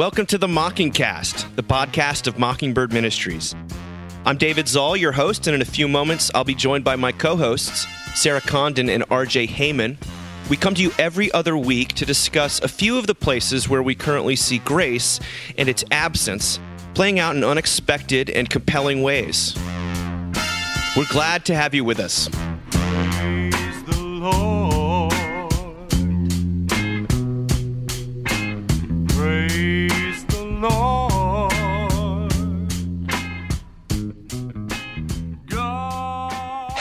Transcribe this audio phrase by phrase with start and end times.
[0.00, 3.54] Welcome to the Mockingcast, the podcast of Mockingbird Ministries.
[4.24, 7.12] I'm David Zahl, your host, and in a few moments, I'll be joined by my
[7.12, 9.98] co hosts, Sarah Condon and RJ Heijmen.
[10.48, 13.82] We come to you every other week to discuss a few of the places where
[13.82, 15.20] we currently see grace
[15.58, 16.58] and its absence
[16.94, 19.54] playing out in unexpected and compelling ways.
[20.96, 22.30] We're glad to have you with us.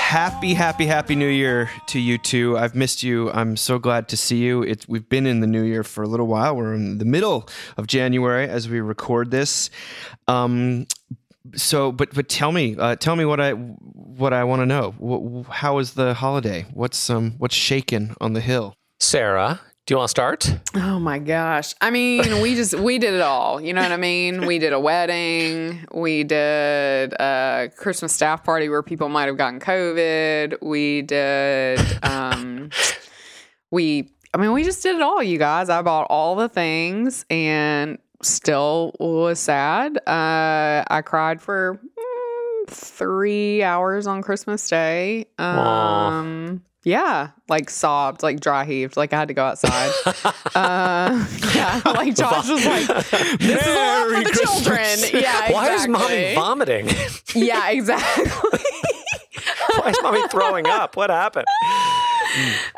[0.09, 2.58] Happy, happy, happy New Year to you too.
[2.58, 3.30] I've missed you.
[3.30, 4.66] I'm so glad to see you.
[4.88, 6.55] We've been in the New Year for a little while.
[6.55, 9.70] We're in the middle of January as we record this.
[10.27, 10.88] Um,
[11.53, 14.95] so, but but tell me, uh, tell me what I what I want to know.
[14.98, 16.66] Wh- how was the holiday?
[16.73, 18.73] What's um what's shaken on the hill?
[19.00, 20.53] Sarah, do you want to start?
[20.75, 21.73] Oh my gosh.
[21.81, 23.59] I mean, we just we did it all.
[23.59, 24.45] You know what I mean?
[24.45, 29.59] We did a wedding, we did a Christmas staff party where people might have gotten
[29.59, 30.61] COVID.
[30.61, 32.69] We did um
[33.72, 35.72] we I mean, we just did it all, you guys.
[35.72, 39.97] I bought all the things and still was sad.
[40.05, 45.25] Uh I cried for mm, 3 hours on Christmas Day.
[45.39, 49.91] Um yeah, like sobbed, like dry heaved, like I had to go outside.
[50.55, 52.88] uh, yeah, like Josh was like,
[53.39, 54.63] "This is a lot for the Christmas.
[54.63, 56.89] children." Yeah, Why is mommy vomiting?
[57.36, 58.25] Yeah, exactly.
[59.77, 60.95] Why is mommy throwing up?
[60.95, 61.47] What happened?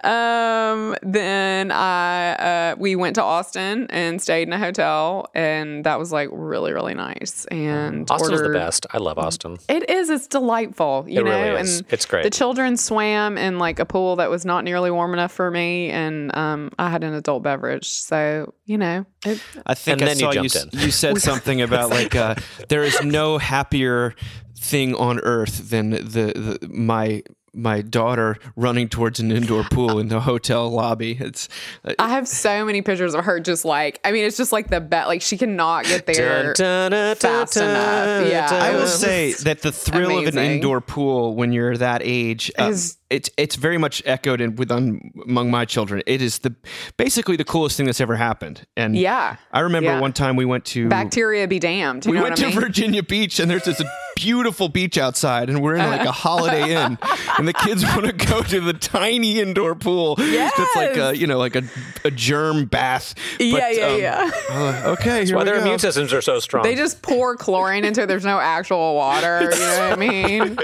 [0.03, 2.33] Um, then I
[2.71, 6.73] uh, we went to Austin and stayed in a hotel, and that was like really
[6.73, 7.45] really nice.
[7.51, 8.85] And Austin's the best.
[8.91, 9.57] I love Austin.
[9.69, 10.09] It is.
[10.09, 11.05] It's delightful.
[11.07, 11.79] You It know, really is.
[11.79, 12.23] and It's great.
[12.23, 15.89] The children swam in like a pool that was not nearly warm enough for me,
[15.89, 17.87] and um, I had an adult beverage.
[17.89, 20.49] So you know, it, I think And I then you saw you.
[20.49, 20.79] jumped in.
[20.79, 22.35] You said something about like uh,
[22.69, 24.15] there is no happier
[24.57, 27.23] thing on earth than the, the my
[27.53, 31.17] my daughter running towards an indoor pool in the hotel lobby.
[31.19, 31.49] It's
[31.83, 34.69] uh, I have so many pictures of her just like I mean, it's just like
[34.69, 35.07] the bet.
[35.07, 36.53] Like she cannot get there.
[36.53, 38.31] Dun, dun, dun, fast dun, enough.
[38.31, 38.61] Yeah, dun.
[38.61, 42.69] I will say that the thrill of an indoor pool when you're that age, uh,
[42.69, 46.01] Is- it's it's very much echoed in with among my children.
[46.05, 46.55] It is the
[46.95, 48.65] basically the coolest thing that's ever happened.
[48.77, 49.35] And Yeah.
[49.51, 49.99] I remember Yeah.
[49.99, 52.05] one time we went to Bacteria be damned.
[52.05, 52.59] You we know went what I to?
[52.61, 53.81] Virginia Beach and there's this
[54.15, 56.97] beautiful beach outside and we're in like a holiday inn
[57.37, 61.25] and the kids want to go to the tiny indoor pool that's like a you
[61.27, 61.63] know like a,
[62.05, 64.31] a germ bath But, yeah, yeah, um, yeah.
[64.49, 65.61] uh, okay here Why their go.
[65.61, 66.63] immune systems are so strong.
[66.63, 68.05] They just pour chlorine into it.
[68.07, 69.41] There's no actual water.
[69.43, 70.57] You know what I mean?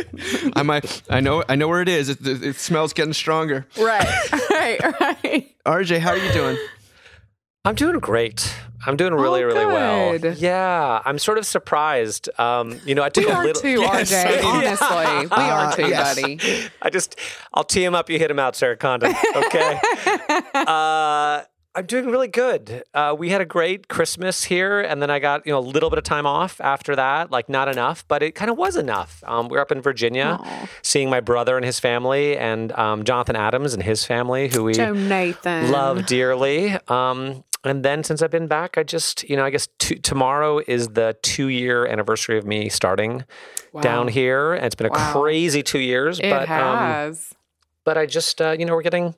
[0.55, 3.65] I might I know I know where it is it, it, it smells getting stronger
[3.79, 5.55] Right, right, right.
[5.65, 6.57] RJ how are you doing
[7.65, 8.53] I'm doing great.
[8.85, 10.15] I'm doing really, Oh, really well.
[10.35, 12.29] Yeah, I'm sort of surprised.
[12.39, 13.61] Um, you know, I took We a are little.
[13.61, 14.11] too, Yes.
[14.13, 14.43] RJ.
[14.45, 16.15] Honestly, we are too, yes.
[16.15, 16.39] buddy.
[16.81, 17.19] I just,
[17.53, 18.09] I'll tee him up.
[18.09, 19.13] You hit him out, Sarah Condon.
[19.35, 19.79] Okay.
[20.53, 21.41] uh,
[21.77, 22.83] I'm doing really good.
[22.95, 25.91] Uh, we had a great Christmas here, and then I got you know a little
[25.91, 27.29] bit of time off after that.
[27.29, 29.23] Like not enough, but it kind of was enough.
[29.27, 30.67] Um, we are up in Virginia, Aw.
[30.81, 34.73] seeing my brother and his family, and um, Jonathan Adams and his family, who we
[34.73, 35.69] Joe Nathan.
[35.71, 36.77] love dearly.
[36.87, 40.61] Um, and then since I've been back, I just, you know, I guess t- tomorrow
[40.67, 43.23] is the two year anniversary of me starting
[43.81, 44.53] down here.
[44.53, 45.11] And it's been a Wow.
[45.21, 47.33] crazy two years, It but, um, has.
[47.83, 49.15] but I just, uh, you know, we're getting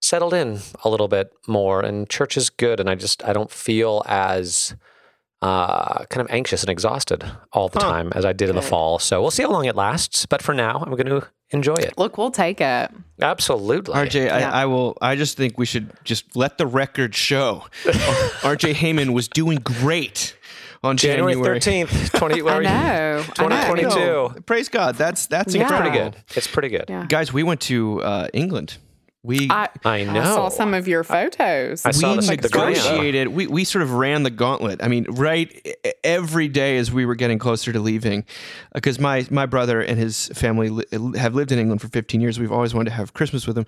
[0.00, 2.80] settled in a little bit more and church is good.
[2.80, 4.74] And I just, I don't feel as,
[5.42, 7.90] uh, kind of anxious and exhausted all the Huh.
[7.90, 8.98] time as I did in the fall.
[8.98, 10.26] So we'll see how long it lasts.
[10.26, 11.96] But for now, I'm going to enjoy it.
[11.96, 12.90] Look, we'll take it.
[13.20, 13.94] Absolutely.
[13.94, 14.50] RJ Yeah.
[14.50, 19.12] I, I will I just think we should just let the record show RJ Heijmen
[19.14, 20.36] was doing great
[20.82, 23.22] on January January, 13th, 20, I know.
[23.34, 24.42] 2022.
[24.42, 25.62] Praise God that's that's Yeah.
[25.62, 26.22] incredible Pretty good.
[26.36, 26.84] It's pretty good.
[26.88, 27.04] Yeah.
[27.08, 28.78] guys we went to uh, England
[29.22, 30.24] we I, I know.
[30.24, 31.84] saw some of your photos.
[31.84, 33.28] I saw we the, the negotiated.
[33.28, 34.82] We, we sort of ran the gauntlet.
[34.82, 35.52] I mean, right
[36.02, 38.24] every day as we were getting closer to leaving,
[38.74, 42.38] because my my brother and his family li- have lived in England for 15 years.
[42.40, 43.66] We've always wanted to have Christmas with them,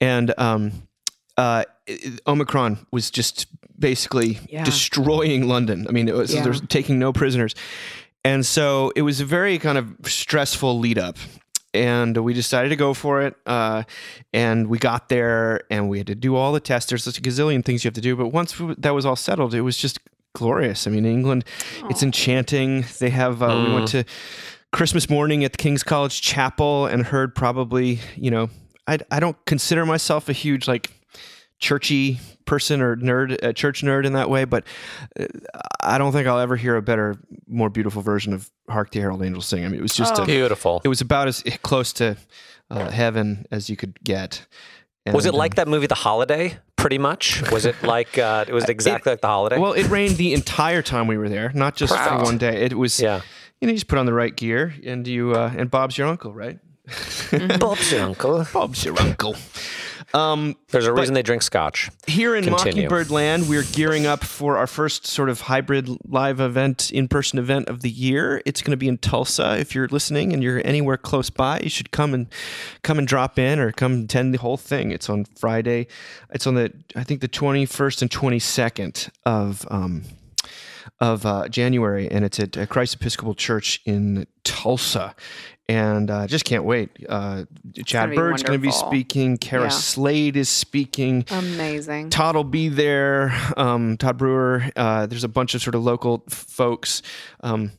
[0.00, 0.70] and um,
[1.36, 1.64] uh,
[2.26, 3.46] Omicron was just
[3.78, 4.62] basically Yeah.
[4.62, 5.86] destroying London.
[5.88, 6.44] I mean, it was Yeah.
[6.44, 7.56] there's taking no prisoners,
[8.24, 11.16] and so it was a very kind of stressful lead up
[11.74, 13.34] and we decided to go for it.
[13.46, 13.82] Uh,
[14.32, 16.88] and we got there, and we had to do all the tests.
[16.90, 19.16] There's such a gazillion things you have to do, but once w- that was all
[19.16, 19.98] settled, it was just
[20.34, 20.86] glorious.
[20.86, 21.44] I mean, England,
[21.90, 22.84] it's enchanting.
[22.98, 23.42] They have.
[23.42, 24.04] Uh, We went to
[24.72, 28.48] Christmas morning at the King's College Chapel and heard probably, you know,
[28.86, 30.90] I I don't consider myself a huge like
[31.62, 34.64] churchy person or nerd, a church nerd in that way, but
[35.18, 35.24] uh,
[35.80, 37.16] I don't think I'll ever hear a better,
[37.46, 40.24] more beautiful version of "Hark the Herald Angels Sing." I mean, it was just Oh.
[40.24, 40.82] a, Beautiful.
[40.84, 42.16] it was about as close to
[42.70, 44.44] uh, heaven as you could get.
[45.06, 46.58] Was it like um, that movie The Holiday?
[46.76, 47.48] Pretty much.
[47.50, 49.58] Was it like uh, it was exactly like The Holiday?
[49.58, 52.64] Well, it rained the entire time we were there, not just for one day.
[52.64, 53.20] It was, yeah.
[53.60, 56.08] you know, you just put on the right gear, and you uh, and Bob's your
[56.08, 56.58] uncle, right?
[57.60, 58.44] Bob's your uncle.
[58.52, 59.36] Bob's your uncle.
[60.14, 61.90] Um, There's a reason they drink scotch.
[62.06, 62.82] here in Continue.
[62.82, 67.68] Mockingbird Land, we're gearing up for our first sort of hybrid live event, in-person event
[67.68, 68.42] of the year.
[68.44, 69.58] It's going to be in Tulsa.
[69.58, 72.26] If you're listening and you're anywhere close by, you should come and
[72.82, 74.90] come and drop in or come attend the whole thing.
[74.90, 75.86] It's on Friday.
[76.30, 80.02] It's on the I think the 21st and 22nd of um,
[81.00, 85.14] of uh, January, and it's at uh, Christ Episcopal Church in Tulsa.
[85.68, 86.90] And uh, just can't wait.
[87.08, 87.44] Uh,
[87.86, 89.38] Chad gonna Bird's going to be speaking.
[89.38, 89.68] Kara Yeah.
[89.68, 91.24] Slade is speaking.
[91.30, 92.10] Amazing.
[92.10, 93.32] Todd will be there.
[93.56, 94.64] Um, Todd Brewer.
[94.76, 97.00] Uh, there's a bunch of sort of local folks.
[97.40, 97.72] Um,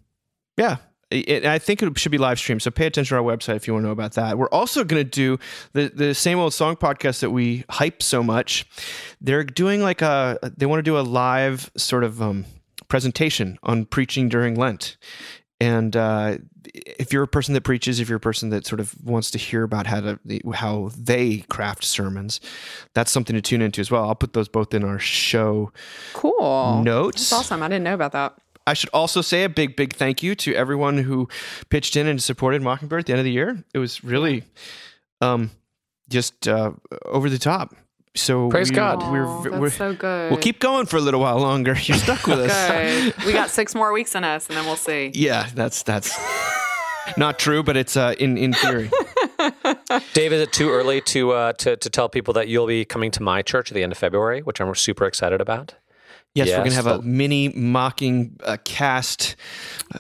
[0.58, 0.78] yeah.
[1.12, 3.68] It, I think it should be live streamed, so pay attention to our website if
[3.68, 4.36] you want to know about that.
[4.36, 5.38] We're also going to do
[5.74, 8.66] the the same old song podcast that we hype so much.
[9.22, 12.46] They're doing like a they want to do a live sort of um,
[12.88, 14.98] presentation on preaching during Lent,
[15.60, 16.38] and uh,
[16.74, 19.38] if you're a person that preaches, if you're a person that sort of wants to
[19.38, 20.20] hear about how to
[20.56, 22.40] how they craft sermons,
[22.94, 24.06] that's something to tune into as well.
[24.06, 25.72] I'll put those both in our show
[26.14, 26.82] Cool.
[26.84, 27.30] notes.
[27.30, 27.62] That's awesome.
[27.64, 28.34] I didn't know about that.
[28.66, 31.28] I should also say a big, big thank you to everyone who
[31.70, 33.62] pitched in and supported Mockingbird at the end of the year.
[33.74, 34.44] It was really
[35.22, 35.52] um,
[36.10, 36.72] just uh,
[37.06, 37.76] over the top.
[38.16, 39.12] So Praise we- God.
[39.12, 40.32] We're, Aw, that's we're, so good.
[40.32, 41.76] we'll keep going for a little while longer.
[41.84, 43.26] You're stuck with us.
[43.26, 45.12] We got six more weeks in us, and then we'll see.
[45.14, 46.16] Yeah, that's that's
[47.18, 48.90] not true, but it's uh, in in theory.
[50.14, 53.12] Dave, is it too early to uh, to to tell people that you'll be coming
[53.12, 55.76] to my church at the end of February, which I'm super excited about?
[56.36, 59.36] Yes, we're gonna have a mini mocking uh, cast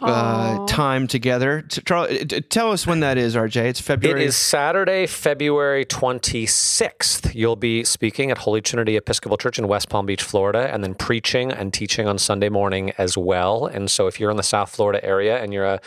[0.02, 1.62] uh, time together.
[1.62, 3.66] T- Charles, uh, t- tell us when that is, RJ.
[3.66, 4.24] It's February.
[4.24, 7.36] It is Saturday, February 26th.
[7.36, 10.96] You'll be speaking at Holy Trinity Episcopal Church in West Palm Beach, Florida, and then
[10.96, 13.68] preaching and teaching on Sunday morning as well.
[13.68, 15.80] And so if you're in the South Florida area and you're a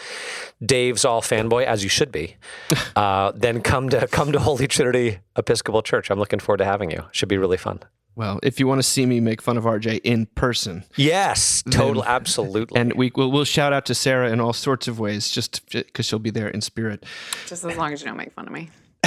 [0.65, 2.37] Dave Zahl fanboy, as you should be,
[2.95, 6.09] uh, then come to come to Holy Trinity Episcopal Church.
[6.09, 7.05] I'm looking forward to having you.
[7.11, 7.81] Should be really fun.
[8.17, 12.03] Well, if you want to see me make fun of RJ in person, Yes, total,
[12.05, 12.81] absolutely.
[12.81, 16.07] and we will we'll shout out to Sarah in all sorts of ways, just because
[16.07, 17.05] she'll be there in spirit.
[17.47, 18.71] Just as long as you don't make fun of me.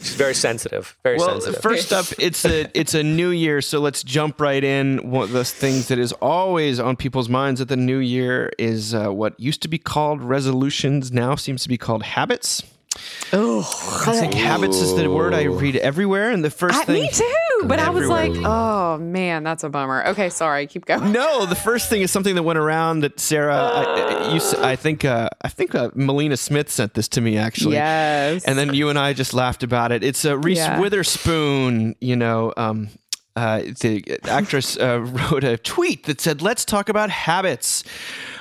[0.00, 0.96] She's very sensitive.
[1.04, 1.62] Very Well, sensitive.
[1.62, 5.10] first up, it's a it's a new year, so let's jump right in.
[5.10, 8.92] One of the things that is always on people's minds at the new year is
[8.94, 12.62] uh, what used to be called resolutions, now seems to be called habits.
[13.32, 13.60] Oh,
[14.06, 17.02] I think habits is the word I read everywhere, and the first I, thing.
[17.02, 17.62] me too.
[17.64, 20.04] But I was like, oh man, that's a bummer.
[20.08, 20.66] Okay, sorry.
[20.66, 21.12] Keep going.
[21.12, 25.04] No, the first thing is something that went around that Sarah, I, you, I think,
[25.04, 27.74] uh, I think uh, Melina Smith sent this to me actually.
[27.74, 28.44] Yes.
[28.44, 30.04] And then you and I just laughed about it.
[30.04, 30.78] It's uh, Reese Yeah.
[30.80, 32.88] Witherspoon, you know, um,
[33.36, 35.00] uh, the actress uh,
[35.30, 37.84] wrote a tweet that said, Let's talk about habits.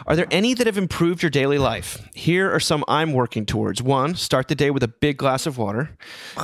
[0.06, 2.08] Are there any that have improved your daily life?
[2.14, 3.82] Here are some I'm working towards.
[3.82, 5.98] One, start the day with a big glass of water.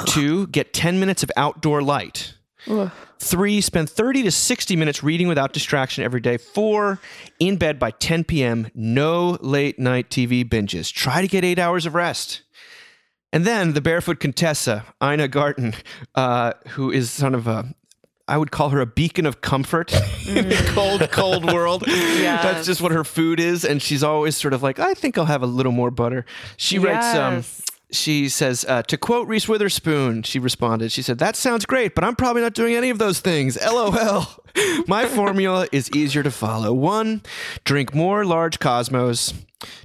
[0.05, 2.35] Two, get 10 minutes of outdoor light.
[3.19, 6.37] Three, spend 30 to 60 minutes reading without distraction every day.
[6.37, 6.99] Four,
[7.39, 10.91] in bed by 10 p.m., no late night TV binges.
[10.91, 12.43] Try to get eight hours of rest.
[13.31, 15.75] And then the barefoot Contessa, Ina Garten,
[16.15, 17.75] uh, who is sort of a,
[18.29, 19.91] I would call her a beacon of comfort
[20.27, 21.83] in the cold, cold world.
[21.87, 23.65] That's just what her food is.
[23.65, 26.25] And she's always sort of like, I think I'll have a little more butter.
[26.55, 27.61] She writes, um, Yes.
[27.91, 32.03] She says, uh, to quote Reese Witherspoon, she responded, she said, That sounds great, but
[32.03, 33.57] I'm probably not doing any of those things.
[33.61, 34.27] LOL.
[34.87, 36.73] My formula is easier to follow.
[36.73, 37.21] One,
[37.63, 39.33] drink more large Cosmos.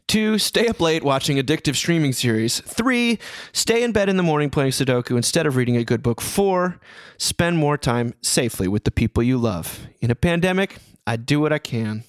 [0.07, 2.61] Two, stay up late watching addictive streaming series.
[2.61, 3.19] Three,
[3.53, 6.21] stay in bed in the morning playing Sudoku instead of reading a good book.
[6.21, 6.79] Four,
[7.19, 9.87] spend more time safely with the people you love.
[10.01, 12.05] In a pandemic, I do what I can.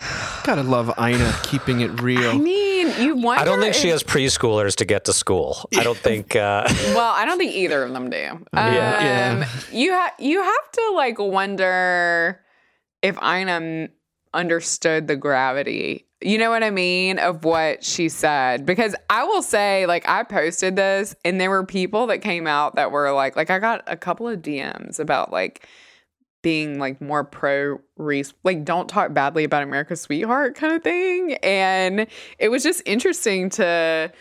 [0.44, 2.30] Gotta love Ina keeping it real.
[2.30, 3.42] I mean, you wonder.
[3.42, 5.68] I don't think she has preschoolers to get to school.
[5.76, 6.34] I don't think.
[6.36, 8.16] Uh, Well, I don't think either of them do.
[8.52, 9.48] Um, Yeah.
[9.72, 12.40] You ha- you have to like wonder
[13.02, 13.88] if Ina
[14.32, 16.06] understood the gravity.
[16.20, 20.22] You know what I mean of what she said because I will say like I
[20.22, 23.82] posted this and there were people that came out that were like like I got
[23.86, 25.68] a couple of DMs about like
[26.44, 31.32] being like more pro Reese, like don't talk badly about America's sweetheart kind of thing.
[31.42, 32.06] And
[32.38, 34.12] it was just interesting to,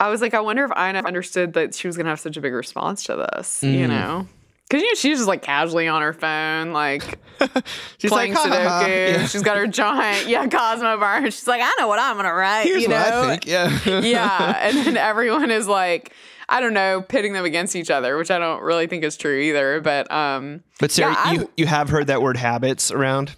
[0.00, 2.36] I was like, I wonder if Ina understood that she was going to have such
[2.36, 3.88] a big response to this, you Mm.
[3.90, 4.26] know?
[4.70, 7.18] Cause you know she's just like casually on her phone, like
[7.98, 8.88] She's playing like, "Ha, ha, ha." Sudoku.
[9.14, 9.26] Yeah.
[9.26, 11.22] She's got her giant, yeah, Cosmo bar.
[11.30, 12.64] She's like, I know what I'm gonna write.
[12.64, 13.46] Here's you know, what I think.
[13.46, 14.00] Yeah.
[14.00, 14.58] yeah.
[14.68, 16.12] And then everyone is like,
[16.48, 19.38] I don't know, pitting them against each other, which I don't really think is true
[19.38, 19.80] either.
[19.80, 23.34] But um, But Sarah, Yeah, you, you have heard that word habits around?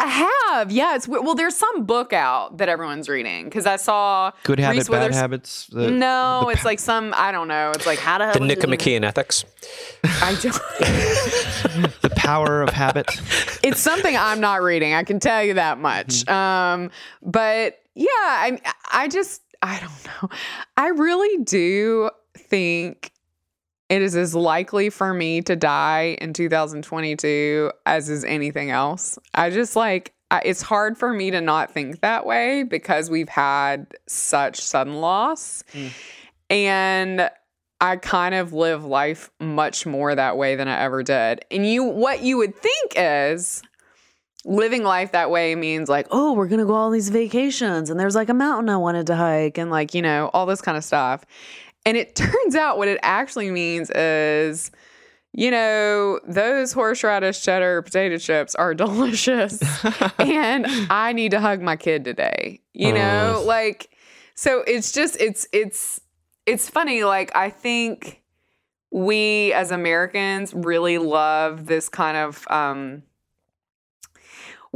[0.00, 0.06] I
[0.52, 0.94] have, yeah.
[0.94, 4.88] It's well, there's some book out that everyone's reading because I saw Good habit, Reese
[4.88, 5.66] bad Withers- habits?
[5.72, 7.72] The- No, the it's like some I don't know.
[7.74, 9.44] It's like how to The Nicomachean Ethics.
[10.04, 10.54] I don't.
[12.02, 13.08] the power of habit.
[13.64, 14.94] it's something I'm not reading.
[14.94, 16.28] I can tell you that much.
[16.28, 16.90] Um,
[17.22, 18.60] but yeah, I
[18.92, 20.28] I just I don't know.
[20.76, 22.10] I really do
[22.48, 23.12] think
[23.88, 29.18] it is as likely for me to die in 2022 as is anything else.
[29.34, 33.28] I just like I, it's hard for me to not think that way because we've
[33.28, 35.64] had such sudden loss.
[35.72, 35.90] Mm.
[36.50, 37.30] And
[37.80, 41.44] I kind of live life much more that way than I ever did.
[41.50, 43.62] And you what you would think is
[44.44, 48.14] living life that way means like, oh, we're gonna go all these vacations and there's
[48.14, 50.84] like a mountain I wanted to hike and like, you know, all this kind of
[50.84, 51.24] stuff.
[51.88, 54.70] And it turns out what it actually means is
[55.34, 59.60] you know, those horseradish cheddar potato chips are delicious.
[60.18, 62.60] and I need to hug my kid today.
[62.72, 63.90] You know, like
[64.34, 66.00] so it's just it's it's
[66.46, 68.22] it's funny like I think
[68.90, 73.02] we as Americans really love this kind of um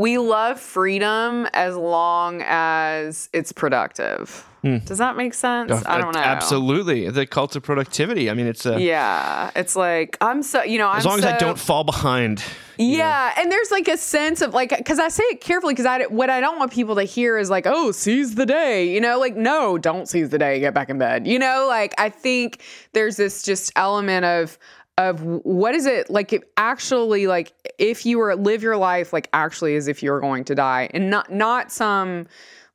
[0.03, 4.45] we love freedom as long as it's productive.
[4.63, 4.79] Hmm.
[4.79, 5.71] Does that make sense?
[5.87, 6.21] I don't know.
[6.21, 7.09] Absolutely.
[7.09, 8.29] The cult of productivity.
[8.29, 11.25] I mean, it's a, Yeah, it's like I'm so you know I'm as long as
[11.25, 12.43] I don't fall behind.
[12.79, 16.05] Yeah, and there's like a sense of like because I say it carefully because I
[16.07, 19.21] what I don't want people to hear is like oh seize the day you know
[19.21, 22.63] like no don't seize the day get back in bed you know like I think
[22.93, 24.59] there's this just element of
[24.99, 29.29] of what is it like it actually like if you were live your life like
[29.33, 32.27] actually as if you were going to die and not not some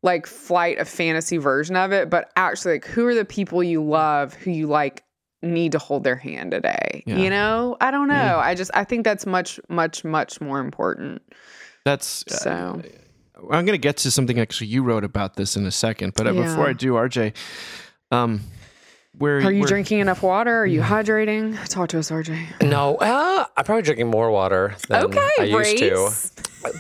[0.01, 3.83] like flight of fantasy version of it but actually like who are the people you
[3.83, 5.03] love who you like
[5.43, 7.17] need to hold their hand today Yeah.
[7.17, 11.21] you know i don't know i just i think that's much much much more important
[11.86, 12.24] That's.
[12.31, 12.81] uh, so
[13.38, 16.15] I'm going to get to something actually you wrote about this in a second.
[16.15, 16.41] But uh, Yeah.
[16.41, 17.36] before I do, RJ,
[18.09, 18.41] um,
[19.17, 22.95] where are you where- drinking enough water are you hydrating talk to us rj No,
[22.97, 26.09] uh, I'm probably drinking more water than okay I used to.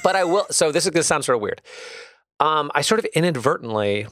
[0.03, 0.45] But I will.
[0.51, 1.61] So this is going to sound sort of weird.
[2.39, 4.07] Um, I sort of inadvertently,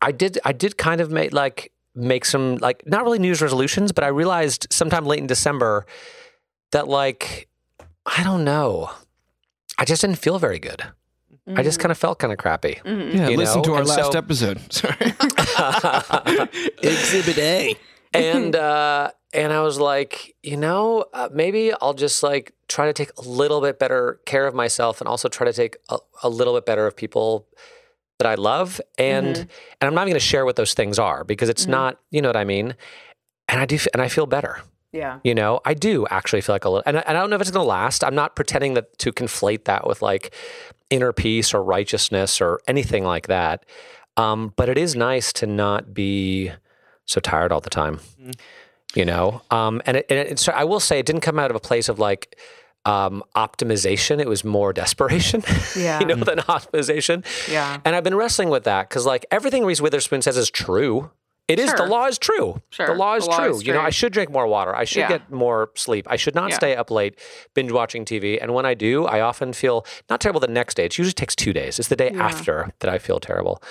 [0.00, 3.92] I did, I did kind of make like make some like not really news resolutions,
[3.92, 5.86] but I realized sometime late in December
[6.72, 7.48] that like
[8.04, 8.90] I don't know,
[9.78, 10.82] I just didn't feel very good.
[11.46, 12.80] I just kind of felt kind of crappy.
[12.84, 14.60] Yeah, you listen know, to our and last so- episode.
[14.72, 14.96] Sorry.
[16.82, 17.76] Exhibit A.
[18.14, 22.92] and uh, and I was like, you know, uh, maybe I'll just like try to
[22.92, 26.28] take a little bit better care of myself, and also try to take a, a
[26.28, 27.46] little bit better of people
[28.18, 29.48] that I love, and and
[29.80, 32.28] I'm not even going to share what those things are because it's not, you know
[32.28, 32.74] what I mean.
[33.48, 34.62] And I do, and I feel better.
[34.92, 37.30] Yeah You know, I do actually feel like a little, and I, and I don't
[37.30, 38.04] know if it's going to last.
[38.04, 40.34] I'm not pretending that to conflate that with like
[40.90, 43.64] inner peace or righteousness or anything like that.
[44.16, 46.52] Um, but it is nice to not be
[47.06, 48.00] so tired all the time.
[48.94, 51.50] You know, um, and it, and it, so I will say it didn't come out
[51.50, 52.36] of a place of like
[52.84, 54.20] um, optimization.
[54.20, 55.42] It was more desperation.
[55.74, 56.00] Yeah.
[56.00, 57.24] you know, than optimization.
[57.50, 57.80] Yeah.
[57.86, 61.10] And I've been wrestling with that because like everything Reese Witherspoon says is true.
[61.48, 62.62] It is the law is true.
[62.70, 62.86] Sure.
[62.86, 63.50] The law is The law true.
[63.56, 63.80] is You know.
[63.80, 64.74] I should drink more water.
[64.74, 65.08] I should Yeah.
[65.08, 66.06] get more sleep.
[66.08, 66.56] I should not Yeah.
[66.56, 67.18] stay up late
[67.54, 68.38] binge watching TV.
[68.40, 70.84] And when I do, I often feel not terrible the next day.
[70.84, 71.78] It usually takes two days.
[71.78, 72.24] It's the day Yeah.
[72.24, 73.62] after that I feel terrible.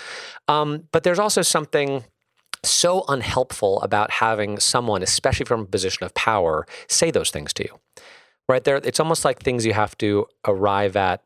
[0.47, 2.03] Um, but there's also something
[2.63, 7.63] so unhelpful about having someone, especially from a position of power, say those things to
[7.63, 7.79] you.
[8.47, 11.23] Right there, it's almost like things you have to arrive at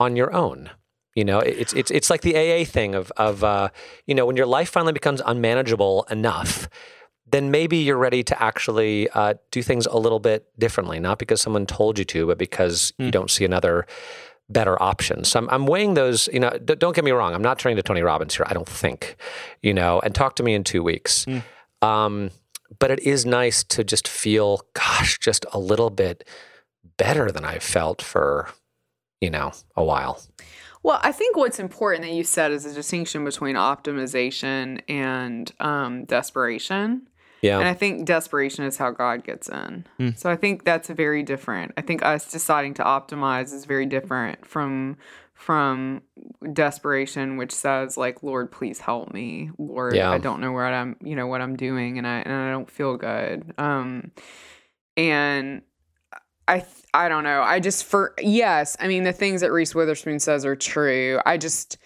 [0.00, 0.70] on your own.
[1.16, 3.70] You know, it's it's it's like the AA thing of of uh,
[4.06, 6.68] you know when your life finally becomes unmanageable enough,
[7.28, 11.40] then maybe you're ready to actually uh, do things a little bit differently, not because
[11.40, 13.86] someone told you to, but because you don't see another
[14.48, 15.24] better option.
[15.24, 16.28] So I'm, I'm weighing those.
[16.32, 17.34] You know, d- don't get me wrong.
[17.34, 18.46] I'm not turning to Tony Robbins here.
[18.48, 19.16] I don't think.
[19.62, 21.26] You know, and talk to me in two weeks.
[21.82, 22.30] Um,
[22.78, 26.24] but it is nice to just feel, gosh, just a little bit
[26.98, 28.48] better than I've felt for,
[29.20, 30.20] you know, a while.
[30.86, 36.04] Well, I think what's important that you said is a distinction between optimization and um,
[36.04, 37.08] desperation.
[37.42, 37.58] Yeah.
[37.58, 39.84] And I think desperation is how God gets in.
[40.14, 41.72] So I think that's very different.
[41.76, 44.96] I think us deciding to optimize is very different from
[45.34, 46.02] from
[46.52, 49.50] desperation, which says like, Lord, please help me.
[49.58, 50.12] Lord, Yeah.
[50.12, 52.70] I don't know what I'm, you know, what I'm doing, and I and I don't
[52.70, 53.52] feel good.
[53.58, 54.12] Um,
[54.96, 55.62] and
[56.48, 57.42] I th- I don't know.
[57.42, 61.20] I just for yes, I mean the things that Reese Witherspoon says are true.
[61.26, 61.76] I just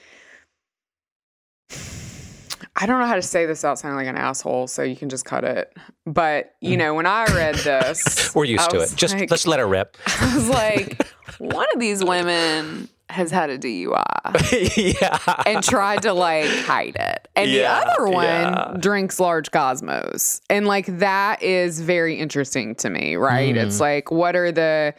[2.77, 5.09] I don't know how to say this without sounding like an asshole, so you can
[5.09, 5.73] just cut it.
[6.07, 8.35] But you know, when I read this, Mm.
[8.35, 8.93] We're used I to it.
[8.95, 9.97] Just like- let's let her rip.
[10.07, 11.07] I was like,
[11.39, 15.43] one of these women has had a DUI yeah.
[15.47, 17.29] and tried to like hide it.
[17.37, 18.77] And Yeah, the other one yeah.
[18.79, 20.41] drinks large cosmos.
[20.51, 23.55] And like that is very interesting to me, right?
[23.55, 23.67] Mm.
[23.67, 24.95] It's like, what are the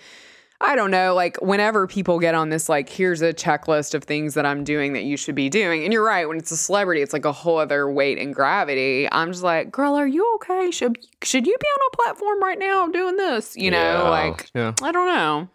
[0.63, 4.36] I don't know, like whenever people get on this, like, here's a checklist of things
[4.36, 5.84] that I'm doing that you should be doing.
[5.84, 9.08] And you're right, when it's a celebrity, it's like a whole other weight and gravity.
[9.12, 10.70] I'm just like, girl, are you okay?
[10.70, 13.58] Should should you be on a platform right now doing this?
[13.58, 14.10] You know, Yeah.
[14.10, 14.74] like Yeah.
[14.84, 15.50] I don't know.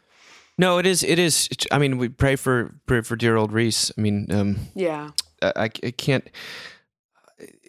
[0.58, 1.02] No, it is.
[1.02, 1.48] It is.
[1.70, 3.90] I mean, we pray for pray for dear old Reese.
[3.96, 5.10] I mean, um, Yeah.
[5.42, 6.28] I, I I can't.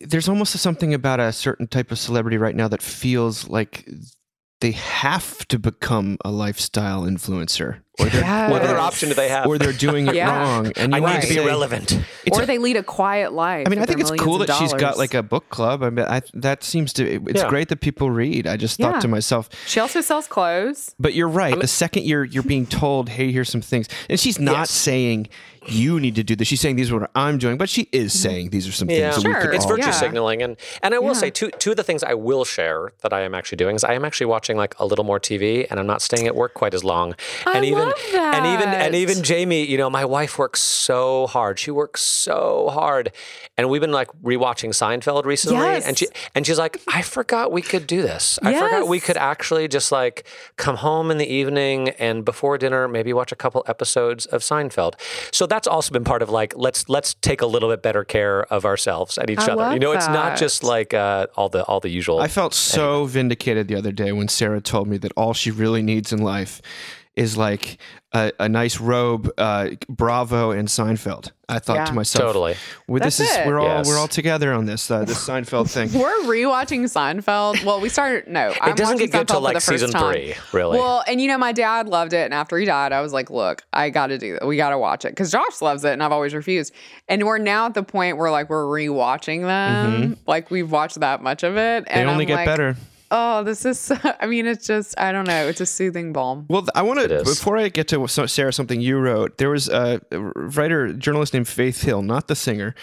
[0.02, 3.90] There's almost something about a certain type of celebrity right now that feels like
[4.62, 8.52] they have to become a lifestyle influencer, or Yes.
[8.52, 9.48] What other option do they have?
[9.48, 10.38] or they're doing it Yeah.
[10.38, 10.72] wrong.
[10.76, 12.00] And I you need to be say- relevant.
[12.32, 13.66] Or a- they lead a quiet life.
[13.66, 15.84] I mean, I think it's cool that of she's got like a book club.
[15.84, 17.04] I mean, I, that seems to.
[17.30, 17.50] It's Yeah.
[17.50, 18.48] great that people read.
[18.48, 19.00] I just thought Yeah.
[19.02, 20.94] to myself, She also sells clothes.
[21.00, 21.58] but you're right.
[21.60, 24.72] the second you're you're being told, "Hey, here's some things," and she's not Yes.
[24.72, 25.30] saying
[25.70, 26.48] you need to do this.
[26.48, 28.22] She's saying these are what I'm doing, but she is mm-hmm.
[28.30, 29.52] saying these are some Yeah, things that we Sure.
[29.52, 29.92] it's virtue Yeah.
[29.92, 31.14] signaling, and and I will Yeah.
[31.14, 33.84] say two two of the things I will share that I am actually doing is
[33.84, 36.54] I am actually watching like a little more TV, and I'm not staying at work
[36.54, 37.16] quite as long.
[37.46, 41.28] I and even love and even and even Jamie, you know, my wife works so
[41.28, 41.60] hard.
[41.60, 43.12] She works so hard,
[43.58, 47.62] and we've been like rewatching Seinfeld recently, and she and she's like, I forgot we
[47.62, 48.40] could do this.
[48.44, 52.88] I forgot we could actually just like come home in the evening and before dinner
[52.88, 54.94] maybe watch a couple episodes of Seinfeld.
[55.32, 58.44] So that's also been part of like let's let's take a little bit better care
[58.52, 59.56] of ourselves and each I other.
[59.56, 62.20] love you know, it's not just like uh, all the all the usual.
[62.20, 65.82] I felt so vindicated the other day when Sarah told me that all she really
[65.82, 66.62] needs in life
[67.18, 67.78] is like
[68.14, 71.32] a, a nice robe, uh, Bravo, and Seinfeld.
[71.50, 71.86] I thought Yeah.
[71.86, 72.56] to myself, Totally.
[72.88, 73.48] well, this is it.
[73.48, 73.88] we're all Yes.
[73.88, 75.92] we're all together on this uh, this Seinfeld thing.
[76.00, 77.64] We're rewatching Seinfeld.
[77.66, 78.28] Well, we started.
[78.28, 80.14] No, I'm it doesn't watching get good Seinfeld till for like the first season time.
[80.14, 80.78] three, really.
[80.78, 83.30] Well, and you know, my dad loved it, and after he died, I was like,
[83.30, 84.46] "Look, I got to do that.
[84.48, 86.74] We got to watch it because Josh loves it, and I've always refused."
[87.10, 91.22] And we're now at the point where like we're rewatching them, like we've watched that
[91.24, 91.94] much of it, Mm-hmm.
[91.98, 92.76] They only I'm get like, better.
[93.10, 93.80] Oh, this is.
[93.80, 95.00] So, I mean, it's just.
[95.00, 95.48] I don't know.
[95.48, 96.46] It's a soothing balm.
[96.50, 99.38] Well, I want to before I get to Sarah something you wrote.
[99.38, 102.76] There was a writer, journalist named Faith Hill, not the singer,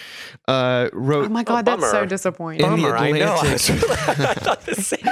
[0.49, 1.27] uh, wrote.
[1.27, 2.65] Oh my god, that's so disappointing.
[2.65, 3.35] In the Bummer, I know.
[3.35, 3.83] I Atlantic.
[3.83, 5.01] was- I thought the same.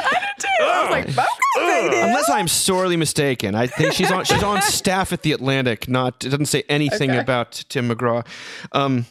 [0.64, 1.26] I was like,
[1.58, 5.88] "Okay, Unless I'm sorely mistaken, I think she's on she's on staff at the Atlantic.
[5.88, 7.18] Not it doesn't say anything Okay.
[7.20, 8.26] about Tim McGraw.
[8.72, 9.06] Um,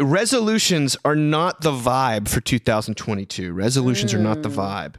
[0.00, 3.52] resolutions are not the vibe for 2022.
[3.52, 4.54] Resolutions are not the mm.
[4.54, 4.94] vibe.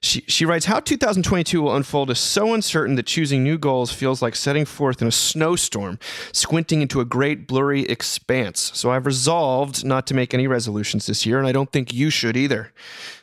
[0.00, 4.20] She, she writes, How 2022 will unfold is so uncertain that choosing new goals feels
[4.20, 6.00] like setting forth in a snowstorm,
[6.32, 8.72] squinting into a great blurry expanse.
[8.74, 12.10] So I've resolved not to make any resolutions this year, and I don't think you
[12.10, 12.72] should either.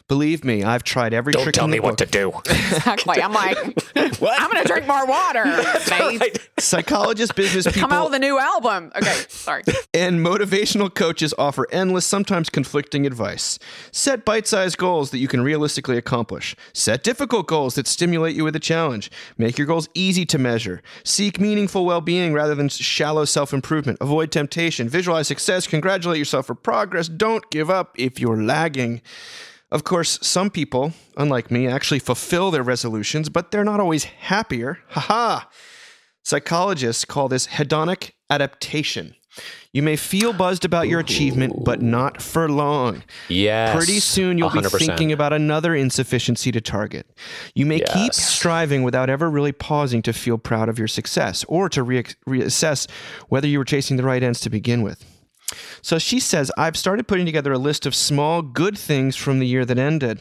[0.10, 2.34] Believe me, I've tried every Don't trick tell in the me what to do.
[2.80, 3.22] Exactly.
[3.22, 3.58] I'm like,
[3.96, 5.46] I'm gonna drink more water.
[5.80, 6.50] Faith.
[6.60, 8.92] Psychologists, business people, Come out with a new album.
[8.96, 9.64] Okay, sorry.
[9.94, 13.60] and motivational coaches offer endless, sometimes conflicting advice.
[13.92, 16.56] Set bite sized goals that you can realistically accomplish.
[16.74, 19.12] Set difficult goals that stimulate you with a challenge.
[19.38, 20.82] Make your goals easy to measure.
[21.04, 23.98] Seek meaningful well being rather than shallow self improvement.
[24.02, 24.90] Avoid temptation.
[24.90, 25.68] Visualize success.
[25.68, 27.08] Congratulate yourself for progress.
[27.08, 29.02] Don't give up if you're lagging.
[29.72, 34.80] Of course, some people, unlike me, actually fulfill their resolutions, but they're not always happier.
[34.90, 35.42] Haha.
[36.24, 39.16] Psychologists call this hedonic adaptation.
[39.72, 43.04] You may feel buzzed about your achievement, but not for long.
[43.28, 43.76] Yes.
[43.76, 44.80] Pretty soon you'll be 100%.
[44.80, 47.08] thinking about another insufficiency to target.
[47.54, 51.70] You may keep striving without ever really pausing to feel proud of your success or
[51.70, 52.90] to re- reassess
[53.30, 55.06] whether you were chasing the right ends to begin with.
[55.82, 59.48] So she says, I've started putting together a list of small good things from the
[59.48, 60.20] year that ended.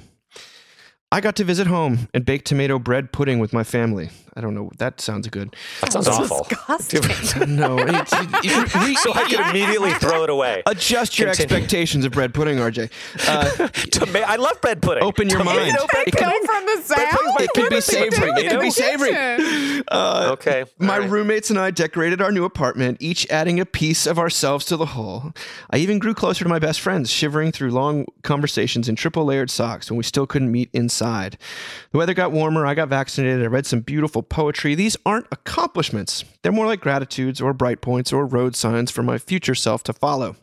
[1.11, 4.11] I got to visit home and bake tomato bread pudding with my family.
[4.37, 4.71] I don't know.
[4.77, 5.57] That sounds good.
[5.81, 6.47] That sounds awful.
[6.77, 7.57] Disgusting.
[7.57, 7.79] No.
[7.79, 8.12] it's-
[8.44, 10.62] it's- re- So I could immediately throw it away.
[10.66, 11.57] adjust your Continue.
[11.57, 12.90] expectations of bread pudding, RJ.
[13.27, 15.03] Uh, Toma- I love bread pudding.
[15.03, 15.77] Open your Tomato mind.
[15.90, 16.47] bread It can- pudding.
[16.47, 16.99] From the south.
[17.01, 18.31] it can be What are they savory.
[18.31, 19.09] It can in be savory.
[19.11, 19.85] kitchen?
[19.90, 20.64] okay.
[20.79, 21.11] My all right.
[21.11, 24.87] roommates and I decorated our new apartment, each adding a piece of ourselves to the
[24.87, 25.33] whole.
[25.71, 29.51] I even grew closer to my best friends, shivering through long conversations in triple layered
[29.51, 30.98] socks when we still couldn't meet inside.
[31.01, 34.75] The weather got warmer, I got vaccinated, I read some beautiful poetry.
[34.75, 39.19] These aren't accomplishments, they're more like gratitudes or bright points or road signs for my
[39.19, 40.37] future self to follow.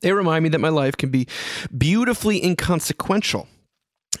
[0.00, 1.26] They remind me that my life can be
[1.76, 3.48] beautifully inconsequential.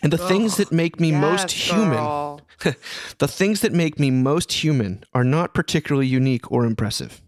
[0.02, 2.40] And the things that make me most human,
[3.18, 7.20] the things that make me most human are not particularly unique or impressive.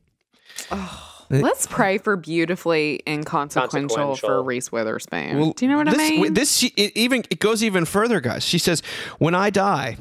[1.30, 5.52] Let's pray for beautifully inconsequential for Reese Witherspoon.
[5.56, 6.34] Do you know what this, I mean?
[6.34, 8.44] This she- it even it goes even further, guys.
[8.44, 8.82] She says,
[9.18, 9.96] "When I die,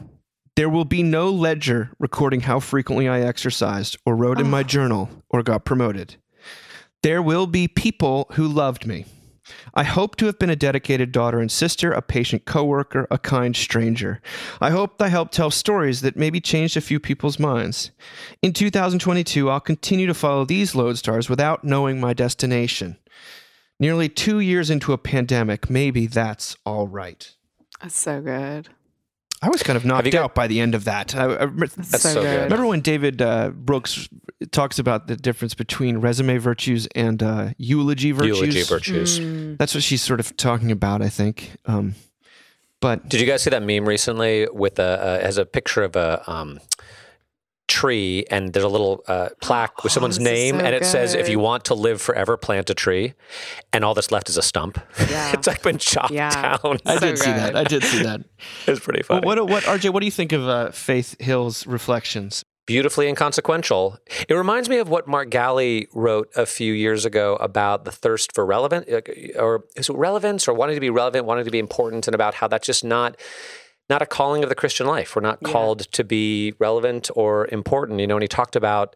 [0.56, 5.10] there will be no ledger recording how frequently I exercised or wrote in my journal
[5.30, 6.16] or got promoted.
[7.04, 9.06] There will be people who loved me.
[9.74, 13.56] I hope to have been a dedicated daughter and sister, a patient coworker, a kind
[13.56, 14.22] stranger.
[14.60, 17.92] I hope I helped tell stories that maybe changed a few people's minds.
[18.42, 22.98] In 2022, I'll continue to follow these lodestars without knowing my destination.
[23.80, 27.34] Nearly two years into a pandemic, maybe that's all right.
[27.82, 28.70] That's so good.
[29.42, 31.16] I was kind of knocked you got- out by the end of that.
[31.16, 32.44] I, I, That's so good.
[32.44, 34.10] remember when David uh, Brooks
[34.52, 38.38] talks about the difference between resume virtues and uh, eulogy virtues?
[38.40, 39.20] Eulogy virtues.
[39.20, 39.58] Mm.
[39.58, 41.52] That's what she's sort of talking about, I think.
[41.66, 41.96] Um,
[42.82, 45.96] but Did you guys see that meme recently with a uh, has a picture of
[45.96, 46.60] a um,
[47.70, 51.14] tree and there's a little uh, plaque with Oh, someone's name so and it says
[51.14, 53.14] if you want to live forever plant a tree
[53.72, 54.80] and all that's left is a stump.
[55.10, 55.32] Yeah.
[55.34, 56.58] it's like been chopped Yeah.
[56.58, 56.80] down.
[56.86, 57.56] I So did see that.
[57.56, 58.22] I did see that.
[58.68, 59.26] it's pretty Well, funny.
[59.42, 62.44] what, what, RJ, what do you think of uh, Faith Hill's reflections?
[62.66, 63.98] beautifully inconsequential.
[64.28, 68.32] It reminds me of what Mark Galli wrote a few years ago about the thirst
[68.36, 68.88] for relevant
[69.40, 72.36] or is it relevance or wanting to be relevant, wanting to be important, and about
[72.36, 73.20] how that's just not
[73.90, 75.16] not a calling of the Christian life.
[75.16, 78.00] We're not called to be relevant or important.
[78.00, 78.96] You know, and he talked about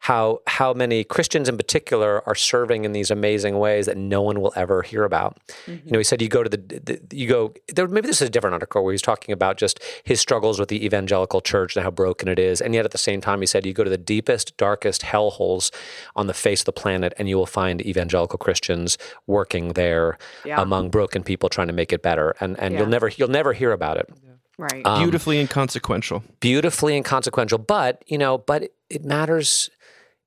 [0.00, 4.38] how how many Christians in particular are serving in these amazing ways that no one
[4.42, 5.38] will ever hear about.
[5.66, 7.88] You know, he said you go to the, the you go there.
[7.88, 10.84] Maybe this is a different article where he's talking about just his struggles with the
[10.84, 13.64] evangelical church and how broken it is, and yet at the same time he said
[13.64, 15.70] you go to the deepest, darkest hellholes
[16.16, 20.60] on the face of the planet, and you will find evangelical Christians working there Yeah.
[20.60, 22.80] among broken people trying to make it better, and and Yeah.
[22.80, 24.10] you'll never you'll never hear about it
[24.58, 24.82] Right.
[24.86, 26.22] Um, Beautifully inconsequential.
[26.40, 29.68] beautifully inconsequential but you know but it matters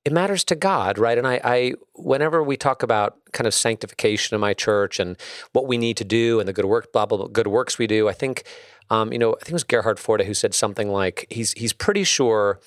[0.04, 4.34] it matters to god right and I, I whenever we talk about kind of sanctification
[4.34, 5.16] in my church and
[5.52, 7.86] what we need to do and the good work blah blah blah good works we
[7.86, 8.44] do i think
[8.90, 11.72] um, you know i think it was gerhard forde who said something like he's he's
[11.72, 12.60] pretty sure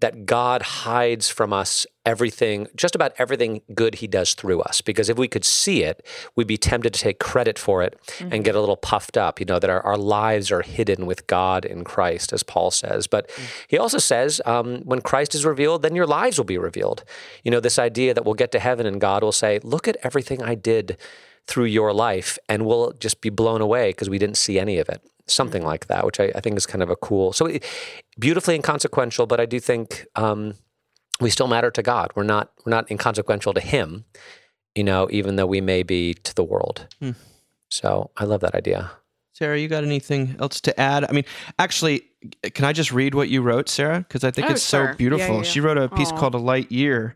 [0.00, 4.80] that God hides from us everything, just about everything good he does through us.
[4.80, 6.06] Because if we could see it,
[6.36, 9.46] we'd be tempted to take credit for it and get a little puffed up, you
[9.46, 13.06] know, that our, our lives are hidden with God in Christ, as Paul says.
[13.06, 13.30] But
[13.68, 17.02] he also says, um, when Christ is revealed, then your lives will be revealed.
[17.42, 19.96] You know, this idea that we'll get to heaven and God will say, look at
[20.02, 20.98] everything I did
[21.46, 24.88] through your life, and we'll just be blown away because we didn't see any of
[24.88, 25.00] it.
[25.28, 27.32] Something like that, which I, I think is kind of a cool.
[27.32, 27.64] So it,
[28.18, 30.54] beautifully inconsequential, but I do think um,
[31.20, 32.10] we still matter to God.
[32.14, 34.04] We're not we're not inconsequential to Him,
[34.74, 36.86] you know, even though we may be to the world.
[37.00, 37.12] Hmm.
[37.70, 38.90] So I love that idea.
[39.32, 41.04] Sarah, you got anything else to add?
[41.04, 41.24] I mean,
[41.58, 42.02] actually,
[42.54, 43.98] can I just read what you wrote, Sarah?
[43.98, 44.92] Because I think Oh, it's sure.
[44.92, 45.26] so beautiful.
[45.26, 46.16] Yeah, yeah, She wrote a piece Aw.
[46.18, 47.14] called A Light Year.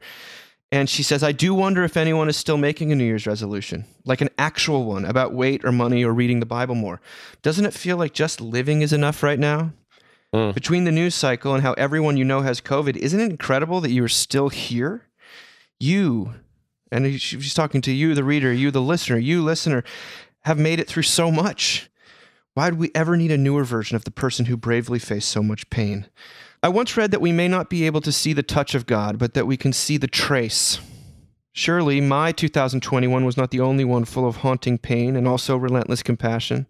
[0.72, 3.86] And she says, I do wonder if anyone is still making a New Year's resolution,
[4.04, 7.00] like an actual one about weight or money or reading the Bible more.
[7.42, 9.72] Doesn't it feel like just living is enough right now?
[10.32, 10.54] Mm.
[10.54, 13.90] Between the news cycle and how everyone you know has COVID, isn't it incredible that
[13.90, 15.08] you are still here?
[15.80, 16.34] You,
[16.92, 19.82] and she's talking to you, the reader, you, the listener, you, listener,
[20.42, 21.90] have made it through so much.
[22.54, 25.42] Why would we ever need a newer version of the person who bravely faced so
[25.42, 26.06] much pain?
[26.62, 29.18] I once read that we may not be able to see the touch of God,
[29.18, 30.78] but that we can see the trace.
[31.52, 36.02] Surely my 2021 was not the only one full of haunting pain and also relentless
[36.02, 36.66] compassion.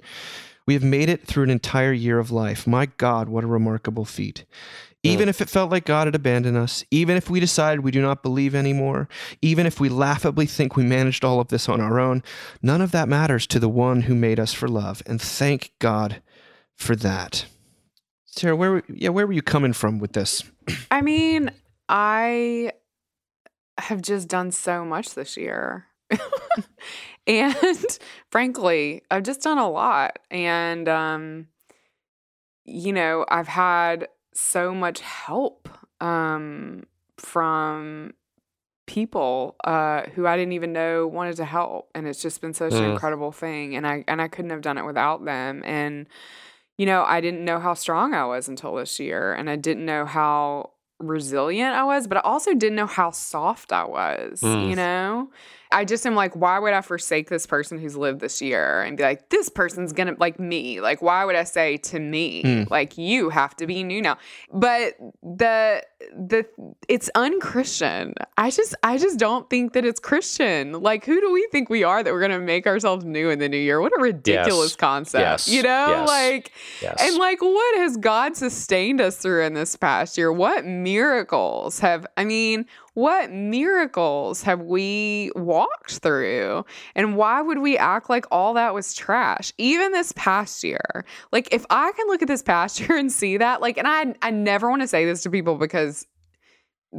[0.64, 2.66] We have made it through an entire year of life.
[2.66, 4.44] My God, what a remarkable feat.
[5.02, 5.30] Even mm.
[5.30, 8.22] if it felt like God had abandoned us, even if we decided we do not
[8.22, 9.08] believe anymore,
[9.42, 12.22] even if we laughably think we managed all of this on our own,
[12.62, 15.02] none of that matters to the one who made us for love.
[15.06, 16.22] And thank God
[16.76, 17.46] for that.
[18.30, 20.42] Sarah, where were- yeah, where were you coming from with this?
[20.90, 21.50] I mean,
[21.88, 22.72] I
[23.78, 25.86] have just done so much this year.
[27.26, 27.98] and
[28.30, 30.18] frankly, I've just done a lot.
[30.30, 31.48] And um
[32.64, 35.68] you know, I've had so much help
[36.00, 36.84] um
[37.18, 38.14] from
[38.86, 42.72] people uh who I didn't even know wanted to help and it's just been such
[42.72, 42.92] an Mm.
[42.92, 46.06] incredible thing and I and I couldn't have done it without them and
[46.80, 49.84] you know, I didn't know how strong I was until this year, and I didn't
[49.84, 54.70] know how resilient I was, but I also didn't know how soft I was, Mm.
[54.70, 55.30] you know?
[55.72, 58.96] I just am like, why would I forsake this person who's lived this year and
[58.96, 60.80] be like, this person's gonna like me?
[60.80, 64.18] Like, why would I say to me, like, you have to be new now?
[64.52, 65.84] But the
[66.16, 66.44] the
[66.88, 68.14] it's unchristian.
[68.36, 70.72] I just I just don't think that it's Christian.
[70.72, 73.48] Like, who do we think we are that we're gonna make ourselves new in the
[73.48, 73.80] new year?
[73.80, 74.76] What a ridiculous Yes.
[74.76, 75.22] concept.
[75.22, 75.48] Yes.
[75.48, 76.08] You know, Yes.
[76.08, 76.52] like
[77.00, 80.32] and like, what has God sustained us through in this past year?
[80.32, 86.64] What miracles have, I mean, what miracles have we walked through?
[86.96, 89.52] And why would we act like all that was trash?
[89.56, 91.04] Even this past year.
[91.30, 94.14] Like, if I can look at this past year and see that, like, and I,
[94.22, 96.06] I never want to say this to people because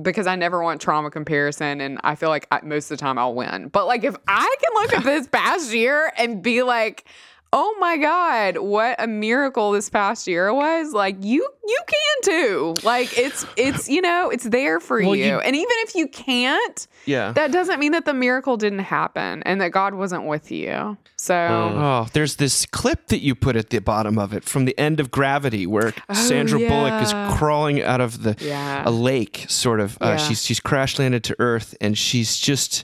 [0.01, 3.17] because I never want trauma comparison and I feel like I, most of the time
[3.17, 3.67] I'll win.
[3.67, 7.05] But like if I can look at this past year and be like,
[7.53, 12.75] "Oh my god, what a miracle this past year was." Like you you can too.
[12.83, 15.25] Like it's it's you know, it's there for Well, you.
[15.25, 17.31] you- And even if you can't, Yeah.
[17.33, 20.97] that doesn't mean that the miracle didn't happen and that God wasn't with you.
[21.17, 24.77] So Oh, there's this clip that you put at the bottom of it from the
[24.79, 28.83] end of Gravity, where Sandra Bullock Oh, is crawling out of the Yeah.
[28.85, 29.97] a lake, sort of.
[30.01, 30.17] Uh, Yeah.
[30.17, 32.83] She's she's crash landed to Earth, and she's just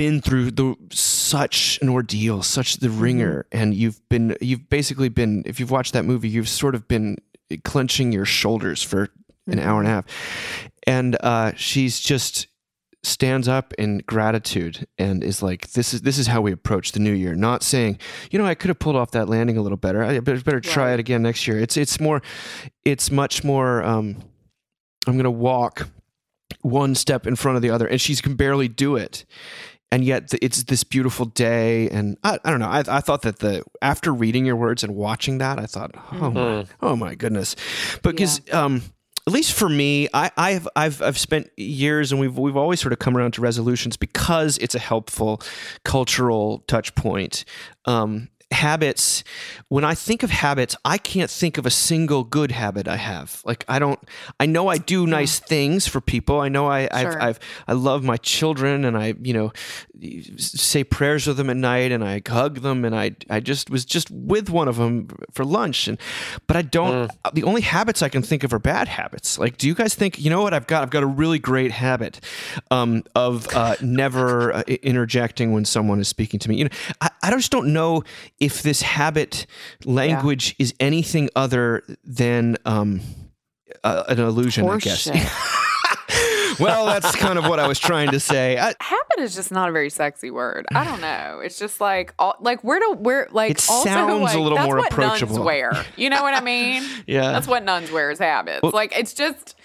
[0.00, 3.02] been through the such an ordeal, such the Mm-hmm.
[3.02, 6.88] ringer, and you've been you've basically been if you've watched that movie, you've sort of
[6.88, 7.18] been
[7.64, 9.10] clenching your shoulders for
[9.46, 10.04] an hour and a half,
[10.86, 12.46] and uh, she's just
[13.02, 17.00] stands up in gratitude and is like this is this is how we approach the
[17.00, 17.34] new year.
[17.34, 17.98] Not saying
[18.30, 20.02] you know i could have pulled off that landing a little better.
[20.02, 21.58] I better, better try it again next year.
[21.60, 22.22] It's it's more
[22.86, 24.16] it's much more um
[25.06, 25.88] i'm gonna walk
[26.62, 29.26] one step in front of the other and she can barely do it
[29.92, 33.22] and yet th- it's this beautiful day and i, I don't know I, I thought
[33.22, 37.14] that the after reading your words and watching that i thought oh my, oh my
[37.14, 37.56] goodness.
[38.02, 38.82] Because um
[39.26, 42.92] at least for me, I, I've I've I've spent years and we've we've always sort
[42.92, 45.42] of come around to resolutions because it's a helpful
[45.84, 47.44] cultural touch point.
[47.84, 49.22] Um, habits
[49.68, 53.42] when i think of habits i can't think of a single good habit i have.
[53.44, 54.00] Like i don't
[54.38, 56.40] i know i do nice things for people.
[56.40, 59.52] I know i I've, I've i love my children and i you know
[60.36, 63.84] say prayers with them at night and i hug them and i i just was
[63.84, 65.98] just with one of them for lunch and
[66.46, 69.38] but i don't the only habits i can think of are bad habits.
[69.38, 71.70] Like do you guys think you know what i've got i've got a really great
[71.70, 72.20] habit
[72.70, 76.56] um, of uh, never uh, interjecting when someone is speaking to me.
[76.56, 78.02] You know I, I just don't know
[78.40, 79.46] if this habit
[79.84, 83.00] language is anything other than um,
[83.84, 86.58] uh, an illusion i guess Horseshit.
[86.60, 89.68] well that's kind of what i was trying to say I, habit is just not
[89.68, 90.66] a very sexy word.
[90.74, 91.40] I don't know.
[91.44, 94.58] It's just like all, like where do where like It also sounds like, a little
[94.58, 95.36] more approachable.
[95.36, 95.86] Nuns wear.
[95.96, 96.82] You know what I mean?
[97.06, 97.32] Yeah.
[97.32, 98.62] That's what nuns wear is habits.
[98.62, 99.56] like it's just